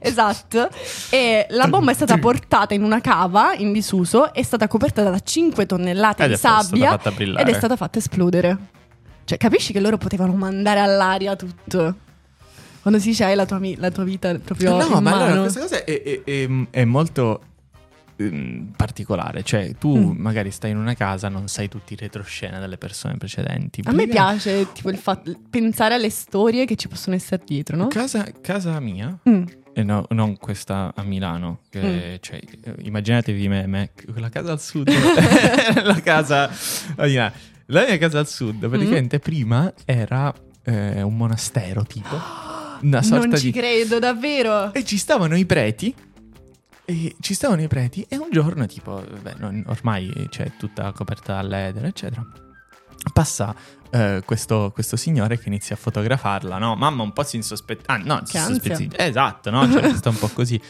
esatto. 0.00 0.68
E 1.10 1.46
la 1.50 1.66
bomba 1.66 1.90
è 1.90 1.94
stata 1.94 2.18
portata 2.18 2.74
in 2.74 2.82
una 2.82 3.00
cava 3.00 3.54
in 3.54 3.72
disuso, 3.72 4.32
è 4.32 4.42
stata 4.42 4.68
coperta 4.68 5.02
da 5.02 5.18
5 5.18 5.66
tonnellate 5.66 6.24
Ed 6.24 6.30
di 6.30 6.36
sabbia 6.36 6.98
ed 7.02 7.48
è 7.48 7.52
stata 7.54 7.76
fatta 7.76 7.98
esplodere. 7.98 8.56
Cioè, 9.24 9.38
capisci 9.38 9.72
che 9.72 9.80
loro 9.80 9.96
potevano 9.96 10.34
mandare 10.34 10.80
all'aria 10.80 11.34
tutto? 11.34 11.96
Quando 12.84 13.00
si 13.00 13.08
dice 13.08 13.24
hai 13.24 13.34
la 13.34 13.46
tua, 13.46 13.58
la 13.76 13.90
tua 13.90 14.04
vita 14.04 14.34
proprio 14.38 14.76
no, 14.76 15.00
ma 15.00 15.10
allora 15.12 15.28
mano. 15.28 15.40
questa 15.40 15.60
cosa 15.60 15.84
è, 15.84 16.02
è- 16.02 16.22
è- 16.22 16.48
è 16.70 16.84
molto 16.84 17.40
ehm, 18.16 18.72
particolare. 18.76 19.42
Cioè, 19.42 19.74
tu 19.76 19.96
Mm. 19.96 20.16
magari 20.20 20.50
stai 20.50 20.70
in 20.70 20.76
una 20.76 20.94
casa, 20.94 21.28
non 21.28 21.48
sai 21.48 21.68
tutti 21.68 21.94
i 21.94 21.96
retroscena 21.96 22.60
delle 22.60 22.76
persone 22.76 23.16
precedenti. 23.16 23.80
A 23.84 23.92
me 23.92 24.06
piace 24.06 24.70
tipo 24.72 24.90
il 24.90 24.98
fatto 24.98 25.32
pensare 25.50 25.94
alle 25.94 26.10
storie 26.10 26.64
che 26.66 26.76
ci 26.76 26.86
possono 26.88 27.16
essere 27.16 27.42
dietro, 27.44 27.76
no? 27.76 27.88
Casa, 27.88 28.24
casa 28.40 28.78
mia, 28.80 29.18
Mm. 29.28 29.44
e 29.72 29.82
no, 29.82 30.06
non 30.10 30.36
questa 30.36 30.92
a 30.94 31.02
Milano, 31.02 31.60
che, 31.70 32.18
cioè, 32.20 32.38
eh, 32.64 32.74
immaginatevi 32.82 33.48
me, 33.48 33.66
me, 33.66 33.90
la 34.16 34.28
casa 34.28 34.52
al 34.52 34.60
sud, 34.60 34.86
la 35.82 36.00
casa 36.02 36.50
Milano. 36.96 37.32
La 37.68 37.84
mia 37.88 37.96
casa 37.98 38.18
al 38.20 38.28
sud, 38.28 38.64
Mm. 38.64 38.68
praticamente 38.70 39.18
prima 39.18 39.72
era 39.86 40.32
eh, 40.66 41.02
un 41.02 41.16
monastero 41.16 41.82
tipo, 41.84 42.16
una 42.82 43.02
sorta 43.02 43.26
non 43.26 43.36
ci 43.36 43.50
di... 43.50 43.52
credo, 43.52 43.98
davvero. 43.98 44.72
E 44.72 44.84
ci 44.84 44.96
stavano 44.96 45.36
i 45.36 45.44
preti. 45.46 45.94
E 46.86 47.16
ci 47.20 47.32
stavano 47.34 47.62
i 47.62 47.68
preti 47.68 48.04
e 48.08 48.16
un 48.16 48.28
giorno, 48.30 48.66
tipo, 48.66 48.92
vabbè, 48.94 49.34
non- 49.38 49.64
ormai 49.68 50.26
c'è 50.28 50.52
tutta 50.58 50.92
coperta 50.92 51.34
dall'edera, 51.34 51.86
eccetera. 51.86 52.22
Passa 53.12 53.54
eh, 53.90 54.22
questo, 54.24 54.70
questo 54.72 54.96
signore 54.96 55.38
che 55.38 55.48
inizia 55.48 55.76
a 55.76 55.78
fotografarla, 55.78 56.58
no? 56.58 56.74
Mamma 56.74 57.02
un 57.02 57.12
po' 57.12 57.22
si 57.22 57.36
insospetta. 57.36 57.92
Ah, 57.94 57.96
no, 57.98 58.20
si 58.24 58.36
insospetti- 58.36 58.90
Esatto, 58.96 59.50
no? 59.50 59.70
Cioè, 59.70 59.94
sta 59.94 60.10
un 60.10 60.18
po' 60.18 60.28
così. 60.28 60.60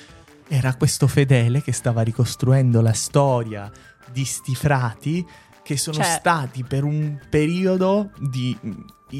Era 0.47 0.75
questo 0.75 1.07
fedele 1.07 1.63
che 1.63 1.73
stava 1.73 2.03
ricostruendo 2.03 2.81
la 2.81 2.93
storia 2.93 3.71
di 4.13 4.25
sti 4.25 4.55
frati 4.55 5.27
che 5.65 5.77
sono 5.77 5.97
Cioè- 5.97 6.05
stati 6.05 6.63
per 6.63 6.85
un 6.85 7.19
periodo 7.29 8.11
di 8.19 8.57
mm, 8.65 8.73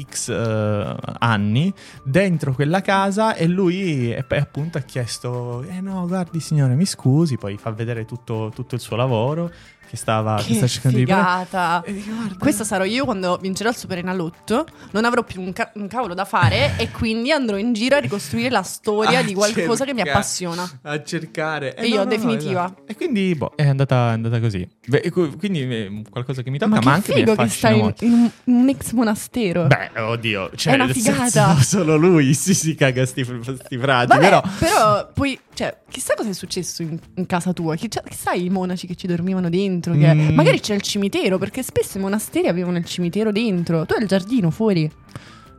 X 0.09 0.29
eh, 0.29 0.95
anni 1.19 1.73
dentro 2.03 2.53
quella 2.53 2.81
casa 2.81 3.33
e 3.35 3.47
lui 3.47 4.13
eh, 4.13 4.23
poi 4.23 4.39
appunto 4.39 4.77
ha 4.77 4.81
chiesto 4.81 5.63
eh 5.63 5.79
no 5.79 6.05
guardi 6.05 6.39
signore 6.41 6.75
mi 6.75 6.85
scusi 6.85 7.37
poi 7.37 7.57
fa 7.57 7.71
vedere 7.71 8.03
tutto, 8.05 8.51
tutto 8.53 8.75
il 8.75 8.81
suo 8.81 8.95
lavoro 8.97 9.51
che 9.89 9.97
stava 9.97 10.35
che 10.37 10.43
Che 10.47 10.53
sta 10.55 10.67
cercando 10.67 10.97
di 10.97 11.03
figata. 11.05 11.83
e 11.85 11.93
dico, 11.93 12.13
guarda, 12.13 12.35
Questa 12.37 12.63
sarò 12.63 12.83
io 12.83 13.05
quando 13.05 13.37
vincerò 13.41 13.69
il 13.69 13.75
Superenalotto. 13.75 14.65
Non 14.91 15.05
avrò 15.05 15.23
più 15.23 15.41
un, 15.41 15.53
ca- 15.53 15.71
un 15.75 15.87
cavolo 15.87 16.13
da 16.13 16.25
fare 16.25 16.73
e 16.77 16.91
quindi 16.91 17.31
andrò 17.31 17.57
in 17.57 17.73
giro 17.73 17.95
a 17.95 17.99
ricostruire 17.99 18.49
la 18.49 18.63
storia 18.63 19.19
A 19.19 19.23
di 19.23 19.33
qualcosa 19.33 19.85
che 19.85 19.93
mi 19.93 20.01
appassiona. 20.01 20.69
a 20.83 21.03
cercare 21.03 21.75
E 21.75 21.87
io, 21.87 22.03
definitiva. 22.05 22.65
esatto. 22.65 22.83
e 22.87 22.95
quindi 22.95 23.33
boh, 23.35 23.53
è 23.55 23.67
andata, 23.67 24.09
è 24.09 24.13
andata 24.13 24.39
così 24.39 24.67
Beh, 24.87 25.09
quindi 25.11 25.61
eh, 25.61 26.01
qualcosa 26.09 26.41
che 26.41 26.49
mi 26.49 26.57
tocca 26.57 26.75
Ma 26.75 26.75
ma, 26.77 26.81
che 26.81 26.89
anche 26.89 27.13
mi 27.13 27.19
figo 27.19 27.35
che 27.35 27.41
affascina 27.41 27.67
stai 27.69 27.77
in, 27.77 27.83
molto 27.83 28.03
in 28.05 28.11
un, 28.11 28.29
in 28.45 28.53
un 28.55 28.69
ex 28.69 28.91
monastero. 28.91 29.67
Beh, 29.67 29.99
oddio, 29.99 30.51
cioè, 30.55 30.73
È 30.73 30.75
una 30.75 30.87
figata. 30.87 31.55
solo 31.61 31.95
lui 31.97 32.33
si, 32.33 32.53
si 32.53 32.75
caga 32.75 33.05
sti, 33.05 33.23
sti 33.23 33.77
frati, 33.77 34.07
Vabbè, 34.07 34.19
però... 34.21 34.41
però... 34.59 35.09
poi, 35.13 35.39
cioè, 35.53 35.75
chissà 35.89 36.13
cosa 36.15 36.29
è 36.29 36.33
successo 36.33 36.81
in, 36.83 36.97
in 37.15 37.25
casa 37.25 37.53
tua. 37.53 37.75
Chissà, 37.75 38.01
chissà 38.07 38.33
i 38.33 38.49
monaci 38.49 38.85
che 38.87 38.95
ci 38.95 39.07
dormivano 39.07 39.49
dentro. 39.49 39.73
Che... 39.81 40.13
Mm. 40.13 40.33
Magari 40.33 40.59
c'è 40.59 40.75
il 40.75 40.81
cimitero, 40.81 41.37
perché 41.37 41.63
spesso 41.63 41.97
i 41.97 42.01
monasteri 42.01 42.47
avevano 42.47 42.77
il 42.77 42.85
cimitero 42.85 43.31
dentro. 43.31 43.85
Tu 43.85 43.93
hai 43.93 44.01
il 44.01 44.07
giardino 44.07 44.51
fuori. 44.51 44.91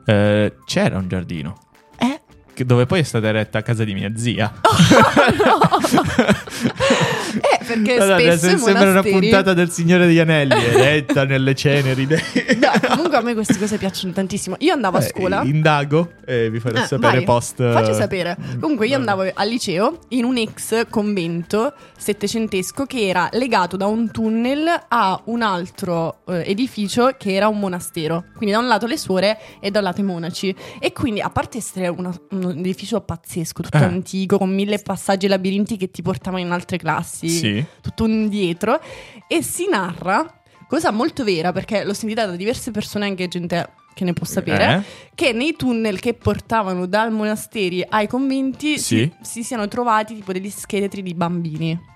Eh, 0.04 0.52
c'era 0.64 0.98
un 0.98 1.08
giardino. 1.08 1.58
Eh? 1.98 2.20
Dove 2.64 2.86
poi 2.86 3.00
è 3.00 3.02
stata 3.02 3.28
eretta 3.28 3.58
a 3.58 3.62
casa 3.62 3.84
di 3.84 3.94
mia 3.94 4.12
zia. 4.16 4.52
Eh, 7.36 7.64
perché 7.66 7.96
Guarda, 7.96 8.18
spesso 8.18 8.38
se- 8.38 8.48
sembra 8.58 8.72
una 8.72 8.84
monasteri... 9.02 9.18
puntata 9.20 9.54
del 9.54 9.70
Signore 9.70 10.06
degli 10.06 10.18
Anelli, 10.18 10.54
eretta 10.54 11.24
nelle 11.24 11.54
ceneri. 11.54 12.06
No, 12.56 12.70
comunque 12.88 13.16
a 13.16 13.20
me 13.20 13.34
queste 13.34 13.58
cose 13.58 13.76
piacciono 13.78 14.12
tantissimo. 14.12 14.56
Io 14.60 14.72
andavo 14.72 14.96
a 14.98 15.00
Eh, 15.02 15.08
scuola. 15.08 15.42
indago 15.44 16.12
e 16.24 16.50
vi 16.50 16.58
farò 16.60 16.80
Eh, 16.82 16.86
sapere 16.86 17.16
vai, 17.16 17.24
post. 17.24 17.60
eh, 17.60 17.72
Facci 17.72 17.94
sapere. 17.94 18.36
Comunque 18.60 18.86
io 18.86 18.96
andavo 18.96 19.24
al 19.32 19.48
liceo 19.48 19.98
in 20.08 20.24
un 20.24 20.36
ex 20.36 20.86
convento 20.88 21.72
settecentesco 21.96 22.84
che 22.86 23.06
era 23.08 23.28
legato 23.32 23.76
da 23.76 23.86
un 23.86 24.10
tunnel 24.10 24.64
a 24.88 25.20
un 25.26 25.42
altro 25.42 26.20
eh, 26.28 26.44
edificio 26.46 27.10
che 27.18 27.34
era 27.34 27.48
un 27.48 27.58
monastero. 27.58 28.24
Quindi 28.36 28.54
da 28.54 28.60
un 28.60 28.66
lato 28.68 28.86
le 28.86 28.96
suore 28.96 29.38
e 29.60 29.70
da 29.70 29.78
un 29.80 29.84
lato 29.84 30.00
i 30.00 30.04
monaci. 30.04 30.54
E 30.78 30.92
quindi 30.92 31.20
a 31.20 31.30
parte 31.30 31.58
essere 31.58 31.88
una- 31.88 32.14
un 32.30 32.56
edificio 32.58 33.00
pazzesco, 33.00 33.62
tutto 33.62 33.76
Eh. 33.76 33.82
antico, 33.84 34.38
con 34.38 34.50
mille 34.54 34.78
passaggi 34.78 35.26
labirinti 35.26 35.76
che 35.76 35.90
ti 35.90 36.02
portavano 36.02 36.42
in 36.42 36.50
altre 36.50 36.78
classi, 36.78 37.25
Sì. 37.28 37.64
tutto 37.80 38.06
indietro. 38.06 38.80
E 39.28 39.42
si 39.42 39.66
narra, 39.68 40.40
cosa 40.68 40.90
molto 40.90 41.24
vera 41.24 41.52
perché 41.52 41.84
l'ho 41.84 41.94
sentita 41.94 42.26
da 42.26 42.36
diverse 42.36 42.70
persone, 42.70 43.06
anche 43.06 43.28
gente 43.28 43.70
che 43.94 44.04
ne 44.04 44.12
può 44.12 44.26
sapere, 44.26 44.74
Eh? 44.76 44.82
che 45.14 45.32
nei 45.32 45.54
tunnel 45.56 45.98
che 46.00 46.12
portavano 46.14 46.84
dal 46.86 47.10
monasteri 47.12 47.82
ai 47.88 48.06
conventi 48.06 48.78
Sì. 48.78 48.96
si, 48.98 49.12
si 49.22 49.42
siano 49.42 49.66
trovati 49.68 50.14
tipo 50.14 50.32
degli 50.32 50.50
scheletri 50.50 51.02
di 51.02 51.14
bambini. 51.14 51.94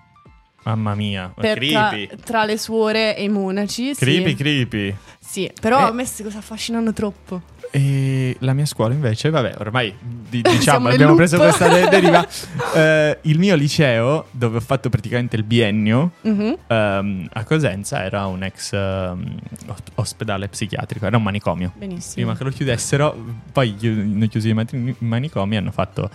Mamma 0.65 0.95
mia, 0.95 1.33
Per 1.35 1.59
tra, 1.59 1.89
creepy. 1.89 2.23
tra 2.23 2.45
le 2.45 2.59
suore 2.59 3.17
e 3.17 3.25
i 3.25 3.29
monaci. 3.31 3.95
sì. 3.95 4.01
Creepy, 4.01 4.35
creepy. 4.35 4.95
Sì, 5.19 5.51
però 5.59 5.79
Eh. 5.81 5.83
a 5.85 5.91
me 5.93 6.03
queste 6.03 6.23
cose 6.23 6.37
affascinano 6.39 6.93
troppo. 6.93 7.41
E 7.71 8.37
la 8.41 8.53
mia 8.53 8.67
scuola 8.67 8.93
invece, 8.95 9.31
vabbè, 9.31 9.55
ormai 9.59 9.95
di- 10.31 10.41
Siamo 10.43 10.57
diciamo 10.59 10.89
abbiamo 10.89 11.15
preso 11.17 11.37
questa 11.37 11.69
de- 11.69 11.89
deriva. 11.89 12.27
Eh, 12.73 13.19
il 13.23 13.39
mio 13.41 13.57
liceo, 13.57 14.27
dove 14.31 14.59
ho 14.59 14.61
fatto 14.61 14.89
praticamente 14.91 15.35
il 15.35 15.43
biennio, 15.43 16.13
Mhm. 16.23 16.57
ehm, 16.69 17.29
a 17.33 17.45
Cosenza 17.45 18.05
era 18.05 18.27
un 18.27 18.45
ex 18.45 18.73
ehm, 18.73 19.39
os- 19.67 19.79
ospedale 19.97 20.47
psichiatrico, 20.49 21.05
era 21.07 21.17
un 21.17 21.23
manicomio. 21.25 21.73
Benissimo. 21.77 22.15
Prima 22.15 22.37
che 22.37 22.45
lo 22.45 22.51
chiudessero, 22.51 23.17
poi 23.53 23.77
hanno 23.83 24.27
chiuso 24.29 24.47
i 24.49 24.55
mani- 24.55 24.69
i 24.99 25.05
manicomi 25.05 25.57
e 25.57 25.59
hanno 25.59 25.73
fatto 25.73 26.09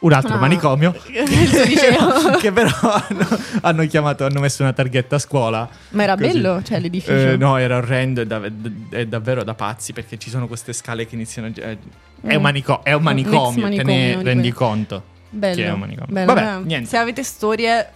un 0.00 0.12
altro 0.12 0.34
Ah. 0.34 0.38
manicomio. 0.38 0.94
Liceo. 1.08 2.36
che 2.38 2.52
però 2.52 2.68
hanno, 2.82 3.26
hanno 3.62 3.86
chiamato, 3.86 4.26
hanno 4.26 4.40
messo 4.40 4.62
una 4.62 4.74
targhetta 4.74 5.16
a 5.16 5.18
scuola. 5.18 5.66
Ma 5.90 6.02
era 6.02 6.16
Così. 6.16 6.26
bello, 6.32 6.62
cioè 6.62 6.80
l'edificio. 6.80 7.12
Eh, 7.14 7.36
no, 7.38 7.56
era 7.56 7.78
orrendo, 7.78 8.20
è, 8.20 8.26
dav- 8.26 8.90
è 8.90 9.06
davvero 9.06 9.42
da 9.44 9.54
pazzi 9.54 9.94
perché 9.94 10.18
ci 10.18 10.28
sono 10.28 10.46
queste 10.46 10.74
scale 10.74 11.06
che 11.06 11.14
iniziano 11.14 11.48
a... 11.62 11.76
È, 12.24 12.34
un, 12.34 12.42
manico- 12.42 12.82
è 12.84 12.92
un 12.92 13.02
manicomio, 13.02 13.68
te 13.68 13.82
ne 13.82 14.16
di 14.16 14.22
rendi 14.22 14.50
conto. 14.52 15.12
Bello. 15.30 15.56
che 15.56 15.64
è 15.66 15.70
un 15.72 15.78
manicomio. 15.80 16.12
bello. 16.14 16.32
Vabbè, 16.34 16.64
niente. 16.64 16.88
Se 16.88 16.96
avete 16.96 17.22
storie. 17.22 17.88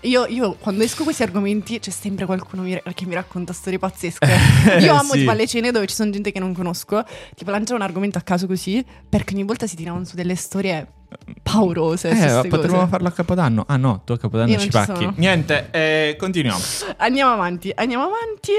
Io, 0.00 0.26
io 0.26 0.52
quando 0.54 0.84
esco 0.84 1.02
questi 1.04 1.22
argomenti 1.22 1.80
c'è 1.80 1.90
sempre 1.90 2.26
qualcuno 2.26 2.62
mi- 2.62 2.80
che 2.94 3.06
mi 3.06 3.14
racconta 3.14 3.52
storie 3.52 3.78
pazzesque. 3.78 4.28
Io 4.80 4.92
amo 4.92 5.12
Sì. 5.12 5.18
tipo 5.20 5.30
alle 5.30 5.46
cene 5.46 5.70
dove 5.72 5.86
ci 5.86 5.94
sono 5.94 6.10
gente 6.10 6.30
che 6.30 6.38
non 6.38 6.52
conosco, 6.54 7.02
tipo 7.34 7.50
lanciare 7.50 7.78
un 7.80 7.82
argomento 7.82 8.16
a 8.18 8.20
caso 8.20 8.46
così, 8.46 8.84
perché 9.08 9.34
ogni 9.34 9.42
volta 9.42 9.66
si 9.66 9.74
tiravano 9.74 10.04
su 10.04 10.14
delle 10.14 10.36
storie 10.36 10.86
paurose. 11.42 12.08
Eh, 12.10 12.48
potremmo 12.48 12.76
cose. 12.78 12.88
farlo 12.88 13.08
a 13.08 13.12
Capodanno. 13.12 13.64
Ah 13.66 13.76
no, 13.76 14.02
tu 14.04 14.12
a 14.12 14.18
Capodanno 14.18 14.50
Io 14.50 14.58
ci 14.58 14.64
ci 14.64 14.70
pacchi. 14.70 14.94
sono. 15.02 15.14
Niente, 15.16 15.68
eh, 15.70 16.16
continuiamo. 16.18 16.58
Andiamo 16.98 17.32
avanti, 17.32 17.72
andiamo 17.74 18.04
avanti. 18.04 18.52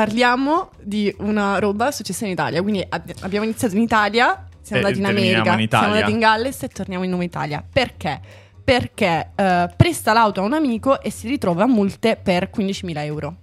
Parliamo 0.00 0.70
di 0.80 1.14
una 1.18 1.58
roba 1.58 1.90
successa 1.90 2.24
in 2.24 2.30
Italia. 2.30 2.62
Quindi 2.62 2.82
ab- 2.88 3.12
abbiamo 3.20 3.44
iniziato 3.44 3.76
in 3.76 3.82
Italia, 3.82 4.46
siamo 4.62 4.80
E 4.80 4.86
andati 4.86 4.98
in 4.98 5.04
America, 5.04 5.60
in 5.60 5.68
siamo 5.68 5.92
andati 5.92 6.10
in 6.10 6.18
Galles 6.18 6.62
e 6.62 6.68
torniamo 6.68 7.04
in 7.04 7.10
nuova 7.10 7.24
Italia. 7.26 7.62
Perché? 7.70 8.18
Perché 8.64 9.32
eh, 9.36 9.68
presta 9.76 10.14
l'auto 10.14 10.40
a 10.40 10.44
un 10.44 10.54
amico 10.54 11.02
e 11.02 11.10
si 11.10 11.28
ritrova 11.28 11.64
a 11.64 11.66
multe 11.66 12.16
per 12.16 12.48
15.000 12.50 13.04
euro. 13.04 13.34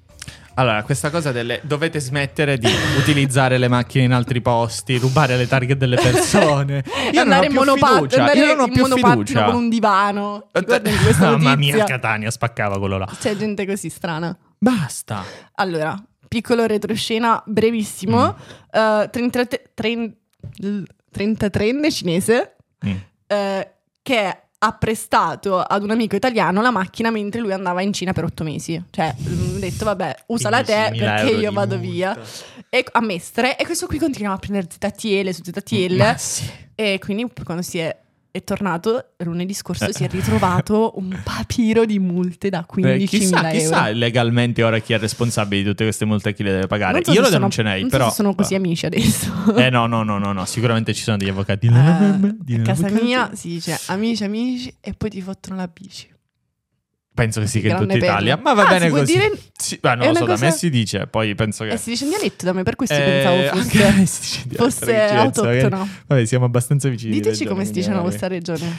Allora, 0.56 0.82
questa 0.82 1.12
cosa 1.12 1.32
delle... 1.32 1.62
Dovete 1.62 2.00
smettere 2.00 2.58
di 2.58 2.72
utilizzare 2.98 3.60
le 3.60 3.68
macchine 3.68 4.06
in 4.06 4.12
altri 4.12 4.42
posti, 4.42 4.98
rubare 4.98 5.38
le 5.38 5.48
targhe 5.48 5.78
delle 5.78 5.98
persone. 5.98 6.84
Io 7.14 7.24
non 7.24 7.38
ho 7.38 7.42
più 7.42 7.54
monopattino, 7.54 7.96
fiducia. 7.98 8.20
andare 8.22 8.40
Io 8.40 8.46
non 8.48 8.60
ho 8.62 8.66
in 8.66 8.72
più 8.72 8.82
monopattino 8.82 9.24
fiducia. 9.24 9.44
con 9.44 9.56
un 9.56 9.70
divano. 9.70 10.48
Mamma 11.20 11.56
mia, 11.56 11.84
Catania 11.84 12.32
spaccava 12.32 12.80
quello 12.80 12.98
là. 12.98 13.08
C'è 13.20 13.38
gente 13.38 13.68
così 13.68 13.90
strana. 13.90 14.36
Basta. 14.58 15.24
Allora, 15.54 15.96
piccolo 16.28 16.66
retroscena 16.66 17.42
brevissimo. 17.46 18.36
Eh, 18.72 19.10
33 19.12 19.72
tren- 19.74 20.16
l- 20.60 20.84
33enne 21.12 21.92
cinese 21.92 22.56
Mm. 22.86 22.92
eh, 23.28 23.72
che 24.04 24.38
ha 24.60 24.72
prestato 24.74 25.60
ad 25.60 25.84
un 25.84 25.92
amico 25.92 26.16
italiano 26.16 26.62
la 26.62 26.72
macchina 26.72 27.10
mentre 27.12 27.42
lui 27.42 27.54
andava 27.54 27.82
in 27.82 27.94
Cina 27.94 28.12
per 28.14 28.24
otto 28.24 28.44
mesi. 28.44 28.82
Cioè, 28.90 29.14
mm, 29.20 29.56
ha 29.56 29.60
detto, 29.60 29.86
vabbè, 29.86 30.16
usala 30.28 30.64
te 30.64 30.74
15.000 30.92 30.98
perché 31.00 31.32
io 31.32 31.52
vado 31.52 31.78
via. 31.78 32.18
E 32.70 32.86
a 32.92 33.02
Mestre. 33.02 33.58
E 33.58 33.66
questo 33.66 33.86
qui 33.88 33.98
continuava 34.00 34.36
a 34.36 34.40
prendere 34.40 34.68
ZTL 34.70 35.30
su 35.30 35.42
ZTL. 35.44 35.96
Ma 35.96 36.18
sì. 36.18 36.50
E 36.76 37.00
quindi 37.00 37.28
quando 37.44 37.62
si 37.64 37.78
è, 37.80 37.96
è 38.38 38.44
tornato 38.44 39.12
lunedì 39.18 39.54
scorso 39.54 39.86
Eh. 39.86 39.94
si 39.94 40.04
è 40.04 40.10
ritrovato 40.10 40.94
un 40.98 41.20
papiro 41.24 41.86
di 41.86 42.00
multe 42.00 42.50
da 42.50 42.66
15.000 42.72 42.88
Eh, 43.02 43.06
chissà, 43.06 43.38
euro. 43.38 43.50
chissà 43.52 43.90
legalmente 43.90 44.64
ora 44.64 44.80
chi 44.80 44.94
è 44.94 44.98
responsabile 45.00 45.62
di 45.64 45.68
tutte 45.70 45.84
queste 45.84 46.06
multe 46.06 46.34
chi 46.34 46.44
le 46.44 46.52
deve 46.52 46.68
pagare. 46.68 47.04
so 47.04 47.12
Io 47.12 47.18
lo 47.20 47.26
sono- 47.26 47.38
denuncerei, 47.38 47.82
non 47.82 47.90
so 47.90 47.98
però. 47.98 48.10
se 48.10 48.16
sono 48.16 48.36
così 48.36 48.56
amici 48.56 48.86
adesso. 48.86 49.56
Eh 49.56 49.70
no, 49.70 49.86
no, 49.88 50.04
no, 50.04 50.18
no, 50.18 50.32
no, 50.34 50.46
sicuramente 50.46 50.94
ci 50.94 51.04
sono 51.04 51.18
degli 51.18 51.30
avvocati. 51.30 51.68
Eh, 51.68 52.36
Di 52.40 52.56
a 52.56 52.62
casa 52.62 52.90
mia 52.90 53.32
si 53.34 53.50
dice 53.50 53.78
amici, 53.88 54.24
amici 54.24 54.74
e 54.80 54.94
poi 54.94 55.10
ti 55.10 55.22
fottono 55.22 55.56
la 55.58 55.68
bici. 55.68 56.08
Penso 57.18 57.40
che 57.40 57.48
sì, 57.48 57.62
che 57.62 57.70
in 57.70 57.76
tutta 57.78 57.94
perla. 57.94 58.06
Italia. 58.06 58.40
Ma 58.40 58.54
va 58.54 58.66
Ah, 58.68 58.70
bene 58.70 58.86
si 58.86 58.92
così. 58.92 59.14
dire- 59.14 59.32
Sì, 59.58 59.80
ma 59.82 59.96
non 59.96 60.04
è 60.06 60.08
lo 60.10 60.14
so, 60.14 60.26
da 60.26 60.34
me 60.34 60.38
cosa- 60.38 60.52
si 60.52 60.70
dice. 60.70 61.08
Poi 61.08 61.34
penso 61.34 61.64
che. 61.64 61.72
Eh, 61.72 61.78
si 61.78 61.90
dice 61.90 62.04
in 62.04 62.12
dialetto 62.12 62.46
da 62.46 62.54
me, 62.54 62.62
per 62.62 62.76
questo 62.76 62.94
Eh, 62.96 63.00
pensavo 63.00 63.60
anche 63.60 63.78
fosse, 63.80 63.84
a 63.84 63.92
me 63.98 64.06
si 64.06 64.42
dice 64.48 64.56
fosse 64.56 65.04
autoctono. 65.06 65.90
Vabbè, 66.06 66.26
siamo 66.26 66.46
abbastanza 66.46 66.90
vicini. 66.90 67.14
di 67.14 67.20
Diteci 67.22 67.46
come 67.46 67.66
si 67.66 67.72
dice 67.72 67.90
nella 67.90 68.02
vostra 68.02 68.28
regione. 68.28 68.72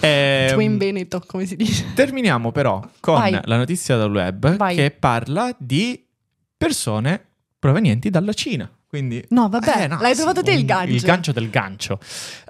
Ehm, 0.00 0.48
Tipo 0.48 0.60
in 0.60 0.76
Veneto, 0.76 1.22
come 1.26 1.46
si 1.46 1.56
dice. 1.56 1.86
Terminiamo 1.94 2.52
però 2.52 2.86
con 3.00 3.14
Vai. 3.14 3.40
la 3.42 3.56
notizia 3.56 3.96
dal 3.96 4.12
web 4.12 4.56
Vai. 4.56 4.76
che 4.76 4.90
parla 4.90 5.54
di 5.58 6.04
persone 6.56 7.20
provenienti 7.58 8.10
dalla 8.10 8.32
Cina. 8.34 8.70
Quindi, 8.88 9.22
No, 9.30 9.48
vabbè, 9.48 9.82
Eh, 9.82 9.86
no, 9.88 9.98
l'hai 10.00 10.14
trovato 10.14 10.42
te 10.42 10.52
il 10.52 10.64
gancio. 10.64 10.94
Il 10.94 11.00
gancio 11.00 11.32
del 11.32 11.50
gancio. 11.50 11.98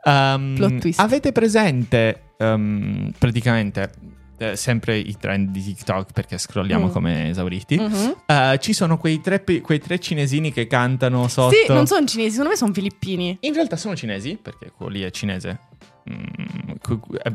Ehm, 0.05 0.55
Plot 0.57 0.79
twist. 0.79 1.01
Avete 1.01 1.33
presente 1.33 2.23
ehm, 2.39 3.13
praticamente 3.19 3.91
eh, 4.39 4.57
sempre 4.57 4.99
i 4.99 5.17
trend 5.19 5.51
di 5.51 5.63
TikTok 5.63 6.13
perché 6.13 6.39
scrolliamo 6.39 6.87
Mm. 6.87 6.91
come 6.91 7.29
esauriti? 7.31 7.77
Mhm. 7.79 8.15
Eh, 8.27 8.59
ci 8.61 8.73
sono 8.73 8.99
quei 8.99 9.21
tre, 9.21 9.43
quei 9.63 9.79
tre 9.81 9.99
cinesini 9.99 10.53
che 10.53 10.67
cantano 10.67 11.27
sotto. 11.29 11.55
Sì, 11.55 11.73
non 11.73 11.87
sono 11.87 12.07
cinesi, 12.07 12.31
secondo 12.31 12.51
me 12.51 12.57
sono 12.57 12.73
filippini. 12.73 13.37
In 13.41 13.55
realtà 13.55 13.77
sono 13.77 13.97
cinesi, 13.97 14.39
perché 14.41 14.73
quello 14.77 14.93
lì 14.93 15.03
è 15.03 15.11
cinese. 15.11 15.59
Mm, 16.09 16.75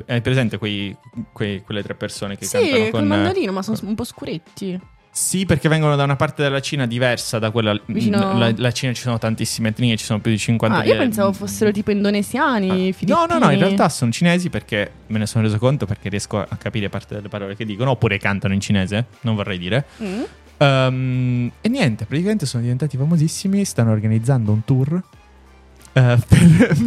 hai 0.08 0.22
presente 0.22 0.58
quei- 0.58 0.96
quei- 1.34 1.62
quelle 1.62 1.84
tre 1.84 1.96
persone 1.96 2.38
che 2.38 2.48
cantano 2.48 2.74
Sì, 2.76 2.82
con... 2.84 2.92
col 2.92 3.06
mandarino, 3.08 3.52
ma 3.52 3.62
sono 3.62 3.78
un 3.84 3.96
po' 3.96 4.04
scuretti. 4.06 4.80
Sì, 5.13 5.45
perché 5.45 5.67
vengono 5.67 5.97
da 5.97 6.04
una 6.06 6.15
parte 6.15 6.41
della 6.41 6.62
Cina 6.62 6.86
diversa 6.88 7.38
da 7.38 7.52
quella... 7.52 7.78
Vicino- 7.88 8.38
La, 8.38 8.54
la 8.56 8.71
Cina 8.71 8.93
ci 8.93 9.02
sono 9.02 9.17
tantissime 9.17 9.69
etnie, 9.69 9.97
ci 9.97 10.06
sono 10.06 10.19
più 10.19 10.32
di 10.32 10.38
50 10.38 10.78
Ah, 10.78 10.84
io 10.86 10.95
pensavo 10.95 11.34
fossero 11.34 11.71
tipo 11.71 11.91
indonesiani, 11.91 12.95
Ah. 12.97 13.06
No, 13.08 13.26
no, 13.28 13.38
no, 13.38 13.52
in 13.52 13.60
realtà 13.60 13.89
sono 13.89 14.10
cinesi 14.12 14.50
perché 14.50 14.89
me 15.08 15.17
ne 15.19 15.26
sono 15.26 15.43
reso 15.43 15.58
conto 15.58 15.86
perché 15.86 16.08
riesco 16.08 16.39
a 16.39 16.56
capire 16.56 16.88
parte 16.88 17.15
delle 17.15 17.28
parole 17.28 17.56
che 17.58 17.65
dicono, 17.65 17.91
oppure 17.91 18.17
cantano 18.19 18.54
in 18.54 18.62
cinese, 18.62 19.06
non 19.21 19.36
vorrei 19.36 19.58
dire. 19.58 19.86
Mm. 20.02 20.21
Ehm, 20.58 21.52
e 21.60 21.67
niente, 21.69 22.06
praticamente 22.06 22.45
sono 22.45 22.62
diventati 22.63 22.95
famosissimi, 22.95 23.65
stanno 23.65 23.91
organizzando 23.91 24.52
un 24.54 24.63
tour. 24.63 24.93
eh, 25.93 26.17
per, 26.26 26.78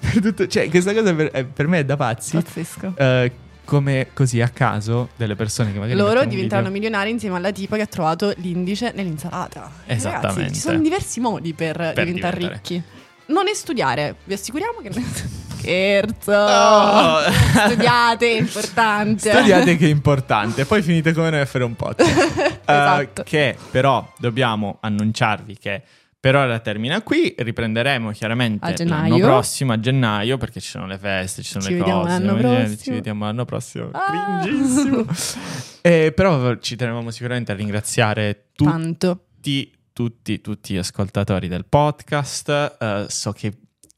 per 0.00 0.20
tutto, 0.20 0.46
cioè, 0.48 0.68
questa 0.68 0.92
cosa 0.92 1.14
per, 1.14 1.30
eh, 1.32 1.44
per 1.44 1.68
me 1.68 1.78
è 1.78 1.84
da 1.84 1.96
pazzi. 1.96 2.36
Pazzesco. 2.36 2.94
eh, 2.96 3.32
come 3.64 4.08
così 4.12 4.40
a 4.40 4.48
caso 4.48 5.10
delle 5.16 5.34
persone 5.36 5.72
che 5.72 5.78
magari 5.78 5.98
Loro 5.98 6.24
diventeranno 6.24 6.68
video- 6.68 6.80
milionari 6.82 7.10
insieme 7.10 7.36
alla 7.36 7.52
tipa 7.52 7.76
che 7.76 7.82
ha 7.82 7.86
trovato 7.86 8.32
l'indice 8.36 8.92
nell'insalata. 8.94 9.70
Esattamente. 9.86 10.26
Ragazzi, 10.40 10.54
ci 10.54 10.60
sono 10.60 10.78
diversi 10.78 11.20
modi 11.20 11.54
per, 11.54 11.76
diventare 11.94 12.04
diventare. 12.36 12.52
ricchi. 12.54 12.82
Non 13.26 13.48
è 13.48 13.54
studiare, 13.54 14.16
vi 14.24 14.34
assicuriamo 14.34 14.80
che... 14.82 14.90
Scherzo! 15.62 16.32
Oh! 16.32 17.20
Studiate, 17.68 18.32
è 18.32 18.40
importante. 18.40 19.30
Studiate 19.30 19.76
che 19.76 19.86
è 19.86 19.90
importante, 19.90 20.64
poi 20.64 20.82
finite 20.82 21.12
come 21.12 21.30
noi 21.30 21.40
a 21.40 21.46
fare 21.46 21.64
un 21.64 21.74
podcast. 21.76 22.50
Eh, 22.64 22.72
Esatto. 22.72 23.22
che 23.24 23.56
però 23.72 24.08
dobbiamo 24.18 24.78
annunciarvi 24.80 25.58
che 25.58 25.82
per 26.22 26.36
ora 26.36 26.60
termina 26.60 27.02
qui, 27.02 27.34
riprenderemo 27.36 28.12
chiaramente 28.12 28.84
l'anno 28.84 29.18
prossimo 29.18 29.72
a 29.72 29.80
gennaio 29.80 30.36
perché 30.36 30.60
ci 30.60 30.68
sono 30.68 30.86
le 30.86 30.96
feste, 30.96 31.42
ci 31.42 31.50
sono 31.50 31.64
Ci 31.64 31.74
le 31.74 31.80
cose. 31.80 32.08
l'anno 32.08 32.36
prossimo. 32.36 32.76
Ci 32.76 32.90
vediamo 32.92 33.24
l'anno 33.24 33.44
prossimo. 33.44 33.88
Ah. 33.92 34.40
Cringissimo. 34.42 35.04
Eh, 35.84 36.12
però 36.14 36.58
ci 36.58 36.76
tenevamo 36.76 37.10
sicuramente 37.10 37.50
a 37.50 37.56
ringraziare 37.56 38.50
tutti 38.52 38.70
Tanto. 38.70 39.24
tutti, 39.34 39.72
tutti, 39.92 40.40
tutti 40.40 40.74
gli 40.74 40.76
ascoltatori 40.76 41.48
del 41.48 41.64
podcast. 41.64 42.76
Eh, 42.80 43.06
so 43.08 43.32
che 43.32 43.52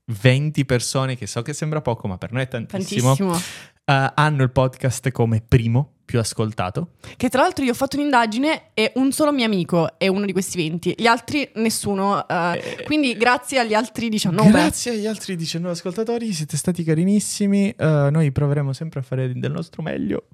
20 0.06 0.64
persone, 0.64 1.14
che 1.18 1.26
so 1.26 1.42
che 1.42 1.52
sembra 1.52 1.82
poco, 1.82 2.08
ma 2.08 2.16
per 2.16 2.32
noi 2.32 2.44
è 2.44 2.48
tantissimo, 2.48 3.14
Tantissimo. 3.14 3.36
eh, 3.84 4.12
hanno 4.14 4.42
il 4.42 4.50
podcast 4.50 5.10
come 5.10 5.42
primo 5.46 5.93
più 6.04 6.18
ascoltato. 6.18 6.90
Che 7.16 7.28
tra 7.28 7.42
l'altro 7.42 7.64
io 7.64 7.70
ho 7.72 7.74
fatto 7.74 7.96
un'indagine 7.96 8.70
e 8.74 8.92
un 8.96 9.10
solo 9.12 9.32
mio 9.32 9.44
amico 9.46 9.98
è 9.98 10.06
uno 10.08 10.24
di 10.26 10.32
questi 10.32 10.56
20, 10.56 10.94
gli 10.98 11.06
altri 11.06 11.48
nessuno. 11.54 12.26
eh, 12.28 12.42
Eh, 12.78 12.82
quindi 12.84 13.16
grazie 13.16 13.58
agli 13.58 13.74
altri 13.74 14.08
19. 14.08 14.50
Grazie 14.50 14.92
agli 14.92 15.06
altri 15.06 15.36
19 15.36 15.72
ascoltatori, 15.74 16.32
siete 16.32 16.56
stati 16.56 16.84
carinissimi. 16.84 17.70
Eh, 17.70 18.08
noi 18.10 18.30
proveremo 18.32 18.72
sempre 18.72 19.00
a 19.00 19.02
fare 19.02 19.32
del 19.34 19.50
nostro 19.52 19.82
meglio 19.82 20.24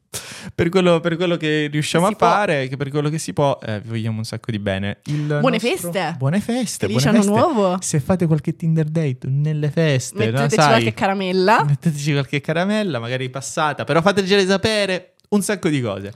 per 0.54 0.68
quello, 0.68 1.00
per 1.00 1.16
quello 1.16 1.36
che 1.36 1.68
riusciamo 1.70 2.06
Si 2.06 2.12
a 2.12 2.16
può. 2.16 2.26
fare, 2.28 2.66
che 2.68 2.76
per 2.76 2.90
quello 2.90 3.08
che 3.08 3.18
si 3.18 3.32
può. 3.32 3.58
Eh, 3.62 3.80
vi 3.80 3.88
vogliamo 3.90 4.18
un 4.18 4.24
sacco 4.24 4.50
di 4.50 4.58
bene. 4.58 4.98
Il 5.04 5.26
Buone 5.40 5.58
nostro- 5.60 5.68
feste! 5.92 6.14
Buone 6.18 6.40
feste! 6.40 6.86
Felice 6.86 7.10
buone 7.10 7.18
anno 7.24 7.34
feste. 7.36 7.52
nuovo! 7.54 7.76
Se 7.80 8.00
fate 8.00 8.26
qualche 8.26 8.56
Tinder 8.56 8.86
date 8.86 9.18
nelle 9.28 9.70
feste, 9.70 10.18
no, 10.26 10.32
Metteteci 10.32 10.54
sai, 10.56 10.68
qualche 10.68 10.94
caramella. 10.94 11.64
Metteteci 11.64 12.12
qualche 12.12 12.40
caramella, 12.40 12.98
magari 12.98 13.30
passata, 13.30 13.84
però 13.84 14.00
fatecele 14.02 14.44
sapere 14.46 15.14
un 15.30 15.42
sacco 15.42 15.68
di 15.68 15.80
cose. 15.80 16.12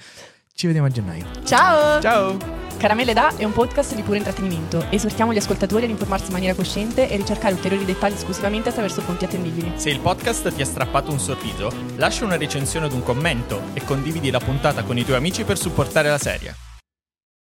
Ci 0.55 0.67
vediamo 0.67 0.89
a 0.89 0.91
gennaio. 0.91 1.25
Ciao! 1.45 2.01
Ciao! 2.01 2.37
Caramelle 2.77 3.13
da 3.13 3.37
è 3.37 3.45
un 3.45 3.53
podcast 3.53 3.95
di 3.95 4.03
puro 4.03 4.17
intrattenimento. 4.17 4.87
Esortiamo 4.91 5.33
gli 5.33 5.37
ascoltatori 5.37 5.85
ad 5.85 5.91
informarsi 5.91 6.27
in 6.27 6.33
maniera 6.33 6.55
cosciente 6.55 7.09
e 7.09 7.17
ricercare 7.17 7.55
ulteriori 7.55 7.85
dettagli 7.85 8.15
esclusivamente 8.15 8.71
attraverso 8.71 9.01
fonti 9.03 9.25
attendibili. 9.25 9.73
Se 9.77 9.91
il 9.91 10.01
podcast 10.01 10.53
ti 10.53 10.63
ha 10.63 10.67
strappato 10.67 11.13
un 11.13 11.21
sorriso, 11.21 11.71
lascia 11.97 12.25
una 12.25 12.37
recensione 12.37 12.87
ed 12.87 12.93
un 12.93 13.03
commento 13.03 13.63
e 13.73 13.85
condividi 13.85 14.31
la 14.31 14.41
puntata 14.41 14.83
con 14.83 14.99
i 14.99 15.05
tuoi 15.05 15.17
amici 15.17 15.45
per 15.45 15.59
supportare 15.59 16.09
la 16.09 16.19
serie. 16.19 16.74